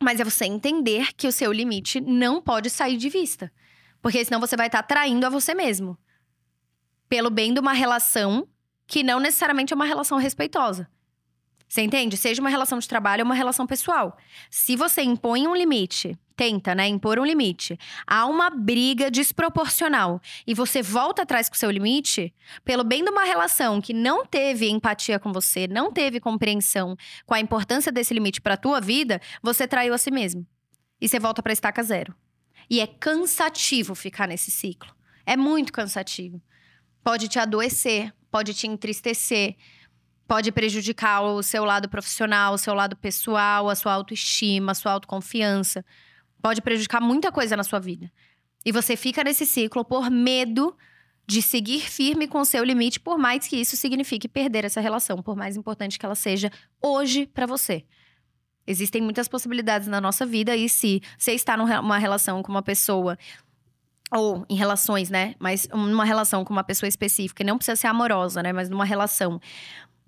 Mas 0.00 0.20
é 0.20 0.24
você 0.24 0.44
entender 0.44 1.12
que 1.14 1.26
o 1.26 1.32
seu 1.32 1.52
limite 1.52 2.00
não 2.00 2.40
pode 2.40 2.68
sair 2.70 2.96
de 2.96 3.08
vista. 3.08 3.52
Porque 4.02 4.24
senão 4.24 4.40
você 4.40 4.56
vai 4.56 4.66
estar 4.66 4.82
traindo 4.82 5.26
a 5.26 5.30
você 5.30 5.54
mesmo. 5.54 5.98
Pelo 7.08 7.30
bem 7.30 7.54
de 7.54 7.60
uma 7.60 7.72
relação 7.72 8.46
que 8.86 9.02
não 9.02 9.18
necessariamente 9.18 9.72
é 9.72 9.76
uma 9.76 9.84
relação 9.84 10.18
respeitosa. 10.18 10.88
Você 11.68 11.82
entende? 11.82 12.16
Seja 12.16 12.40
uma 12.40 12.50
relação 12.50 12.78
de 12.78 12.86
trabalho 12.86 13.22
ou 13.22 13.26
uma 13.26 13.34
relação 13.34 13.66
pessoal. 13.66 14.16
Se 14.50 14.76
você 14.76 15.02
impõe 15.02 15.48
um 15.48 15.54
limite, 15.54 16.16
tenta, 16.36 16.74
né, 16.74 16.86
impor 16.86 17.18
um 17.18 17.24
limite, 17.24 17.78
há 18.06 18.26
uma 18.26 18.50
briga 18.50 19.10
desproporcional 19.10 20.20
e 20.46 20.54
você 20.54 20.82
volta 20.82 21.22
atrás 21.22 21.48
com 21.48 21.54
o 21.54 21.58
seu 21.58 21.70
limite, 21.70 22.32
pelo 22.64 22.84
bem 22.84 23.02
de 23.02 23.10
uma 23.10 23.24
relação 23.24 23.80
que 23.80 23.92
não 23.92 24.24
teve 24.24 24.68
empatia 24.68 25.18
com 25.18 25.32
você, 25.32 25.66
não 25.66 25.90
teve 25.90 26.20
compreensão 26.20 26.96
com 27.24 27.34
a 27.34 27.40
importância 27.40 27.90
desse 27.90 28.14
limite 28.14 28.40
para 28.40 28.56
tua 28.56 28.80
vida, 28.80 29.20
você 29.42 29.66
traiu 29.66 29.94
a 29.94 29.98
si 29.98 30.10
mesmo. 30.10 30.46
E 31.00 31.08
você 31.08 31.18
volta 31.18 31.42
para 31.42 31.52
estaca 31.52 31.82
zero. 31.82 32.14
E 32.70 32.80
é 32.80 32.86
cansativo 32.86 33.94
ficar 33.94 34.28
nesse 34.28 34.50
ciclo. 34.50 34.94
É 35.24 35.36
muito 35.36 35.72
cansativo. 35.72 36.40
Pode 37.02 37.28
te 37.28 37.38
adoecer, 37.38 38.12
pode 38.30 38.54
te 38.54 38.66
entristecer, 38.66 39.56
pode 40.26 40.50
prejudicar 40.52 41.22
o 41.22 41.42
seu 41.42 41.64
lado 41.64 41.88
profissional, 41.88 42.54
o 42.54 42.58
seu 42.58 42.74
lado 42.74 42.96
pessoal, 42.96 43.68
a 43.68 43.74
sua 43.74 43.92
autoestima, 43.92 44.72
a 44.72 44.74
sua 44.74 44.92
autoconfiança. 44.92 45.84
Pode 46.42 46.60
prejudicar 46.60 47.00
muita 47.00 47.30
coisa 47.30 47.56
na 47.56 47.64
sua 47.64 47.78
vida. 47.78 48.10
E 48.64 48.72
você 48.72 48.96
fica 48.96 49.22
nesse 49.22 49.46
ciclo 49.46 49.84
por 49.84 50.10
medo 50.10 50.76
de 51.26 51.42
seguir 51.42 51.80
firme 51.80 52.28
com 52.28 52.40
o 52.40 52.44
seu 52.44 52.62
limite, 52.62 53.00
por 53.00 53.18
mais 53.18 53.46
que 53.46 53.56
isso 53.56 53.76
signifique 53.76 54.28
perder 54.28 54.64
essa 54.64 54.80
relação, 54.80 55.22
por 55.22 55.36
mais 55.36 55.56
importante 55.56 55.98
que 55.98 56.06
ela 56.06 56.14
seja 56.14 56.50
hoje 56.80 57.26
para 57.26 57.46
você. 57.46 57.84
Existem 58.66 59.00
muitas 59.00 59.28
possibilidades 59.28 59.86
na 59.88 60.00
nossa 60.00 60.26
vida 60.26 60.56
e 60.56 60.68
se 60.68 61.00
você 61.16 61.32
está 61.32 61.56
numa 61.56 61.98
relação 61.98 62.42
com 62.42 62.50
uma 62.50 62.62
pessoa 62.62 63.16
ou 64.12 64.46
em 64.48 64.54
relações, 64.54 65.10
né? 65.10 65.34
Mas 65.38 65.68
numa 65.68 66.04
relação 66.04 66.44
com 66.44 66.52
uma 66.52 66.64
pessoa 66.64 66.88
específica, 66.88 67.42
não 67.42 67.56
precisa 67.56 67.76
ser 67.76 67.88
amorosa, 67.88 68.42
né? 68.42 68.52
Mas 68.52 68.68
numa 68.68 68.84
relação 68.84 69.40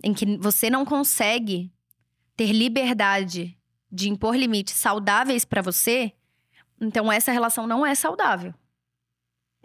em 0.03 0.15
que 0.15 0.37
você 0.39 0.71
não 0.71 0.85
consegue 0.85 1.73
ter 2.37 2.53
liberdade 2.53 3.59
de 3.91 4.09
impor 4.09 4.37
limites 4.37 4.75
saudáveis 4.75 5.45
para 5.45 5.63
você, 5.63 6.13
então 6.81 7.11
essa 7.11 7.33
relação 7.33 7.67
não 7.67 7.85
é 7.85 7.95
saudável 7.95 8.55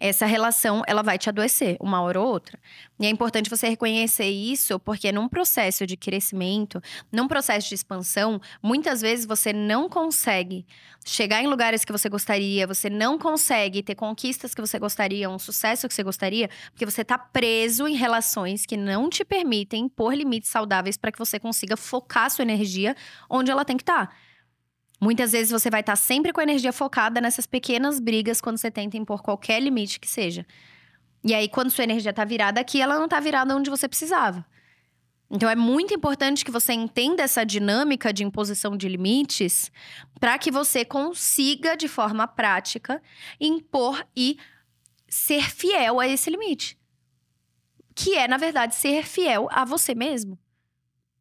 essa 0.04 0.26
relação 0.26 0.84
ela 0.86 1.02
vai 1.02 1.18
te 1.18 1.30
adoecer 1.30 1.78
uma 1.80 2.02
hora 2.02 2.20
ou 2.20 2.28
outra. 2.28 2.60
E 3.00 3.06
é 3.06 3.10
importante 3.10 3.50
você 3.50 3.70
reconhecer 3.70 4.28
isso, 4.28 4.78
porque 4.78 5.14
num 5.14 5.30
processo 5.30 5.88
de 5.88 5.96
crescimento, 5.96 6.82
num 7.10 7.26
processo 7.26 7.70
de 7.70 7.76
expansão, 7.76 8.42
muitas 8.62 9.00
vezes 9.00 9.26
você 9.26 9.54
não 9.54 9.88
consegue 9.88 10.66
chegar 11.06 11.42
em 11.42 11.48
lugares 11.48 11.86
que 11.86 11.92
você 11.94 12.10
gostaria, 12.10 12.68
você 12.68 12.90
não 12.90 13.18
consegue 13.18 13.82
ter 13.82 13.96
conquistas 13.96 14.54
que 14.54 14.60
você 14.60 14.78
gostaria, 14.78 15.30
um 15.30 15.40
sucesso 15.40 15.88
que 15.88 15.94
você 15.94 16.04
gostaria, 16.04 16.50
porque 16.72 16.86
você 16.86 17.02
está 17.02 17.18
preso 17.18 17.88
em 17.88 17.96
relações 17.96 18.66
que 18.66 18.76
não 18.76 19.10
te 19.10 19.24
permitem 19.24 19.88
pôr 19.88 20.16
limites 20.16 20.50
saudáveis 20.50 20.98
para 20.98 21.14
que 21.14 21.20
você 21.20 21.40
consiga 21.40 21.78
focar 21.78 22.30
sua 22.30 22.44
energia 22.44 22.94
onde 23.30 23.50
ela 23.50 23.64
tem 23.64 23.78
que 23.78 23.84
estar. 23.84 24.08
Tá. 24.08 24.14
Muitas 25.04 25.34
vezes 25.34 25.52
você 25.52 25.70
vai 25.70 25.82
estar 25.82 25.98
sempre 25.98 26.32
com 26.32 26.40
a 26.40 26.44
energia 26.44 26.72
focada 26.72 27.20
nessas 27.20 27.46
pequenas 27.46 28.00
brigas 28.00 28.40
quando 28.40 28.58
você 28.58 28.72
tenta 28.72 28.96
impor 28.96 29.22
qualquer 29.22 29.62
limite 29.62 30.00
que 30.00 30.08
seja. 30.08 30.46
E 31.22 31.34
aí, 31.34 31.50
quando 31.50 31.70
sua 31.72 31.84
energia 31.84 32.14
tá 32.14 32.24
virada 32.24 32.62
aqui, 32.62 32.82
ela 32.82 32.98
não 32.98 33.10
tá 33.10 33.20
virada 33.20 33.54
onde 33.54 33.70
você 33.70 33.86
precisava. 33.86 34.46
Então 35.30 35.50
é 35.50 35.58
muito 35.58 35.94
importante 35.94 36.46
que 36.46 36.52
você 36.52 36.72
entenda 36.72 37.22
essa 37.22 37.44
dinâmica 37.44 38.14
de 38.14 38.24
imposição 38.24 38.78
de 38.78 38.88
limites 38.88 39.70
para 40.22 40.38
que 40.38 40.50
você 40.50 40.86
consiga, 40.86 41.76
de 41.76 41.90
forma 41.90 42.26
prática, 42.26 43.02
impor 43.42 44.08
e 44.16 44.38
ser 45.10 45.52
fiel 45.52 46.00
a 46.00 46.08
esse 46.08 46.30
limite. 46.30 46.78
Que 47.94 48.16
é, 48.16 48.26
na 48.26 48.38
verdade, 48.38 48.74
ser 48.74 49.04
fiel 49.04 49.50
a 49.52 49.66
você 49.66 49.94
mesmo 49.94 50.40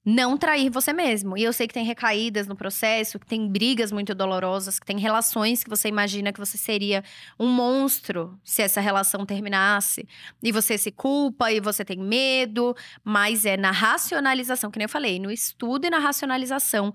não 0.04 0.36
trair 0.36 0.68
você 0.68 0.92
mesmo. 0.92 1.36
E 1.36 1.44
eu 1.44 1.52
sei 1.52 1.68
que 1.68 1.74
tem 1.74 1.84
recaídas 1.84 2.46
no 2.46 2.56
processo, 2.56 3.18
que 3.18 3.26
tem 3.26 3.48
brigas 3.48 3.92
muito 3.92 4.14
dolorosas, 4.14 4.78
que 4.78 4.86
tem 4.86 4.98
relações 4.98 5.62
que 5.62 5.70
você 5.70 5.88
imagina 5.88 6.32
que 6.32 6.40
você 6.40 6.58
seria 6.58 7.04
um 7.38 7.48
monstro 7.48 8.38
se 8.44 8.62
essa 8.62 8.80
relação 8.80 9.24
terminasse. 9.24 10.06
E 10.42 10.50
você 10.50 10.76
se 10.76 10.90
culpa 10.90 11.52
e 11.52 11.60
você 11.60 11.84
tem 11.84 11.98
medo, 11.98 12.74
mas 13.04 13.46
é 13.46 13.56
na 13.56 13.70
racionalização, 13.70 14.70
que 14.70 14.78
nem 14.78 14.84
eu 14.84 14.88
falei, 14.88 15.20
no 15.20 15.30
estudo 15.30 15.86
e 15.86 15.90
na 15.90 15.98
racionalização 15.98 16.92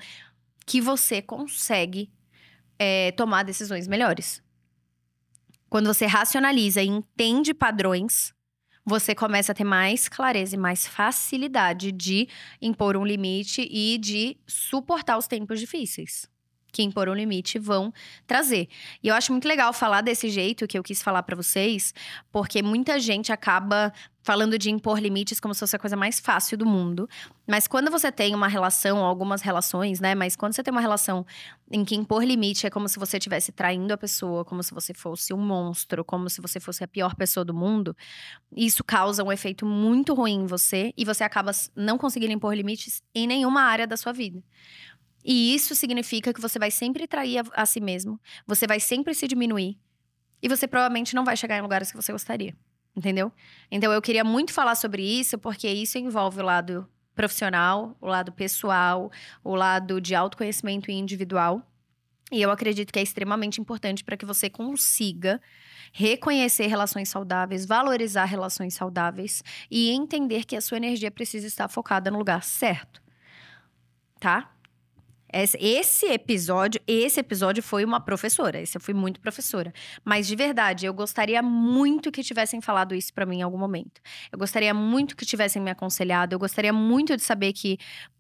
que 0.66 0.82
você 0.82 1.22
consegue 1.22 2.12
é, 2.78 3.12
tomar 3.14 3.44
decisões 3.44 3.88
melhores. 3.88 4.44
Quando 5.70 5.88
você 5.88 6.06
racionaliza 6.06 6.82
e 6.82 6.88
entende 6.88 7.54
padrões, 7.54 8.34
você 8.88 9.14
começa 9.14 9.52
a 9.52 9.56
ter 9.56 9.66
mais 9.66 10.08
clareza 10.08 10.56
e 10.56 10.58
mais 10.58 10.88
facilidade 10.88 11.92
de 11.92 12.30
impor 12.62 12.96
um 12.96 13.04
limite 13.04 13.68
e 13.70 13.98
de 13.98 14.38
suportar 14.48 15.18
os 15.18 15.28
tempos 15.28 15.60
difíceis 15.60 16.26
que 16.72 16.84
impor 16.84 17.10
um 17.10 17.14
limite 17.14 17.58
vão 17.58 17.94
trazer. 18.26 18.68
E 19.04 19.08
eu 19.08 19.16
acho 19.16 19.32
muito 19.32 19.48
legal 19.48 19.74
falar 19.74 20.02
desse 20.02 20.30
jeito 20.30 20.68
que 20.68 20.78
eu 20.78 20.84
quis 20.84 21.02
falar 21.02 21.24
para 21.24 21.36
vocês, 21.36 21.94
porque 22.32 22.62
muita 22.62 23.00
gente 23.00 23.32
acaba 23.32 23.94
falando 24.28 24.60
de 24.60 24.70
impor 24.70 25.00
limites 25.00 25.40
como 25.40 25.54
se 25.54 25.62
fosse 25.62 25.78
a 25.78 25.80
coisa 25.80 25.96
mais 25.96 26.20
fácil 26.20 26.58
do 26.58 26.66
mundo. 26.66 27.08
Mas 27.48 27.66
quando 27.66 27.90
você 27.90 28.12
tem 28.12 28.36
uma 28.36 28.50
relação, 28.50 28.98
algumas 28.98 29.42
relações, 29.42 30.02
né? 30.02 30.14
Mas 30.16 30.36
quando 30.36 30.52
você 30.54 30.62
tem 30.62 30.70
uma 30.70 30.82
relação 30.82 31.26
em 31.72 31.86
que 31.86 31.96
impor 31.96 32.26
limite 32.26 32.68
é 32.68 32.70
como 32.70 32.90
se 32.90 33.00
você 33.00 33.16
estivesse 33.16 33.54
traindo 33.54 33.94
a 33.94 33.98
pessoa, 33.98 34.44
como 34.44 34.62
se 34.62 34.74
você 34.74 34.94
fosse 34.94 35.34
um 35.34 35.38
monstro, 35.38 36.04
como 36.04 36.30
se 36.30 36.42
você 36.42 36.60
fosse 36.60 36.84
a 36.84 36.88
pior 36.90 37.16
pessoa 37.16 37.46
do 37.46 37.54
mundo, 37.54 37.96
isso 38.54 38.84
causa 38.84 39.24
um 39.24 39.32
efeito 39.32 39.66
muito 39.66 40.14
ruim 40.14 40.42
em 40.42 40.46
você 40.46 40.94
e 40.98 41.06
você 41.06 41.24
acaba 41.24 41.52
não 41.74 41.98
conseguindo 41.98 42.34
impor 42.34 42.54
limites 42.54 43.02
em 43.16 43.26
nenhuma 43.28 43.62
área 43.62 43.88
da 43.88 43.96
sua 43.96 44.12
vida. 44.12 44.44
E 45.28 45.54
isso 45.54 45.76
significa 45.76 46.34
que 46.34 46.40
você 46.40 46.58
vai 46.58 46.72
sempre 46.72 47.06
trair 47.06 47.40
a, 47.40 47.64
a 47.64 47.66
si 47.66 47.82
mesmo, 47.82 48.18
você 48.48 48.66
vai 48.66 48.80
sempre 48.80 49.14
se 49.14 49.28
diminuir 49.28 49.78
e 50.42 50.48
você 50.48 50.66
provavelmente 50.66 51.14
não 51.14 51.26
vai 51.26 51.36
chegar 51.36 51.58
em 51.58 51.62
lugares 51.62 51.92
que 51.92 51.98
você 51.98 52.14
gostaria. 52.14 52.56
Entendeu? 52.96 53.30
Então 53.70 53.92
eu 53.92 54.02
queria 54.02 54.24
muito 54.24 54.54
falar 54.54 54.76
sobre 54.76 55.04
isso, 55.04 55.38
porque 55.38 55.68
isso 55.68 55.98
envolve 55.98 56.40
o 56.40 56.46
lado 56.46 56.88
profissional, 57.14 57.98
o 58.00 58.08
lado 58.08 58.32
pessoal, 58.32 59.12
o 59.44 59.54
lado 59.54 60.00
de 60.00 60.16
autoconhecimento 60.16 60.90
individual. 60.90 61.62
E 62.32 62.42
eu 62.42 62.50
acredito 62.50 62.94
que 62.94 63.00
é 63.00 63.04
extremamente 63.04 63.60
importante 63.60 64.06
para 64.06 64.16
que 64.16 64.26
você 64.26 64.50
consiga 64.50 65.42
reconhecer 65.92 66.68
relações 66.68 67.10
saudáveis, 67.10 67.66
valorizar 67.66 68.26
relações 68.26 68.76
saudáveis 68.76 69.44
e 69.70 69.90
entender 69.90 70.46
que 70.46 70.56
a 70.56 70.62
sua 70.62 70.78
energia 70.78 71.12
precisa 71.12 71.46
estar 71.46 71.68
focada 71.68 72.10
no 72.10 72.18
lugar 72.18 72.44
certo. 72.44 73.02
Tá? 74.20 74.57
Esse 75.32 76.06
episódio, 76.06 76.82
esse 76.88 77.20
episódio 77.20 77.62
foi 77.62 77.84
uma 77.84 78.00
professora. 78.00 78.62
Esse 78.62 78.78
eu 78.78 78.82
fui 78.82 78.94
muito 78.94 79.20
professora. 79.20 79.74
Mas 80.04 80.28
de 80.28 80.36
verdade, 80.36 80.86
eu 80.86 80.94
gostaria 80.94 81.42
muito 81.42 82.12
que 82.12 82.24
tivessem 82.24 82.62
falado 82.62 82.96
isso 82.96 83.14
para 83.14 83.26
mim 83.26 83.40
em 83.40 83.42
algum 83.42 83.58
momento. 83.58 84.02
Eu 84.32 84.40
gostaria 84.40 84.74
muito 84.74 85.16
que 85.16 85.26
tivessem 85.26 85.62
me 85.62 85.72
aconselhado. 85.72 86.34
Eu 86.34 86.40
gostaria 86.40 86.72
muito 86.72 87.16
de 87.16 87.24
saber 87.24 87.54
que 87.54 87.78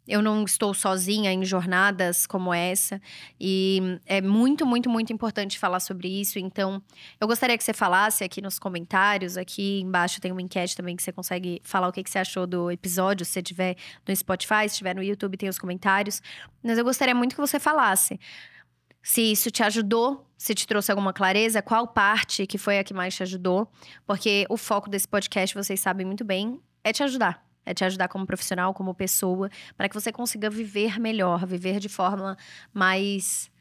eu 0.07 0.21
não 0.21 0.43
estou 0.43 0.73
sozinha 0.73 1.31
em 1.31 1.43
jornadas 1.43 2.25
como 2.25 2.53
essa. 2.53 3.01
E 3.39 3.99
é 4.05 4.21
muito, 4.21 4.65
muito, 4.65 4.89
muito 4.89 5.11
importante 5.11 5.59
falar 5.59 5.79
sobre 5.79 6.07
isso. 6.07 6.39
Então, 6.39 6.81
eu 7.19 7.27
gostaria 7.27 7.57
que 7.57 7.63
você 7.63 7.73
falasse 7.73 8.23
aqui 8.23 8.41
nos 8.41 8.57
comentários. 8.57 9.35
Aqui 9.35 9.81
embaixo 9.81 10.21
tem 10.21 10.31
uma 10.31 10.41
enquete 10.41 10.75
também 10.75 10.95
que 10.95 11.03
você 11.03 11.11
consegue 11.11 11.61
falar 11.63 11.89
o 11.89 11.91
que, 11.91 12.03
você 12.07 12.19
achou 12.19 12.47
do 12.47 12.71
episódio. 12.71 13.25
Se 13.25 13.33
você 13.33 13.39
estiver 13.39 13.75
no 14.07 14.15
Spotify, 14.15 14.61
se 14.61 14.75
estiver 14.75 14.95
no 14.95 15.03
YouTube, 15.03 15.35
tem 15.35 15.49
os 15.49 15.59
comentários. 15.59 16.21
Mas 16.63 16.77
eu 16.77 16.85
gostaria 16.85 17.13
muito 17.13 17.35
que 17.35 17.41
você 17.41 17.59
falasse. 17.59 18.19
Se 19.03 19.21
isso 19.21 19.51
te 19.51 19.63
ajudou, 19.63 20.25
se 20.37 20.53
te 20.53 20.67
trouxe 20.67 20.91
alguma 20.91 21.13
clareza, 21.13 21.61
qual 21.61 21.87
parte 21.87 22.45
que 22.45 22.57
foi 22.57 22.79
a 22.79 22.83
que 22.83 22.93
mais 22.93 23.15
te 23.15 23.23
ajudou? 23.23 23.69
Porque 24.05 24.45
o 24.49 24.57
foco 24.57 24.89
desse 24.89 25.07
podcast, 25.07 25.55
vocês 25.55 25.79
sabem 25.79 26.05
muito 26.05 26.25
bem, 26.25 26.59
é 26.83 26.91
te 26.91 27.03
ajudar 27.03 27.46
é 27.67 27.73
te 27.73 27.83
ajudar 27.83 28.07
como 28.07 28.25
profissional, 28.25 28.73
como 28.73 28.95
pessoa, 28.95 29.49
para 29.75 29.89
que 29.89 29.93
você 29.93 30.11
consiga 30.11 30.49
viver 30.49 30.99
melhor, 30.99 31.45
viver 31.45 31.79
de 31.79 31.89
forma 31.89 32.37
mais 32.73 33.51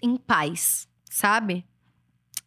em 0.00 0.16
paz, 0.16 0.88
sabe? 1.10 1.66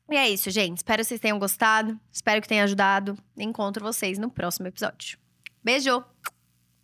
E 0.10 0.16
é 0.16 0.30
isso, 0.30 0.50
gente. 0.50 0.78
Espero 0.78 1.02
que 1.02 1.08
vocês 1.10 1.20
tenham 1.20 1.38
gostado. 1.38 2.00
Espero 2.12 2.42
que 2.42 2.48
tenha 2.48 2.64
ajudado. 2.64 3.18
Encontro 3.38 3.84
vocês 3.84 4.18
no 4.18 4.32
próximo 4.32 4.68
episódio. 4.68 5.20
Beijo! 5.64 6.04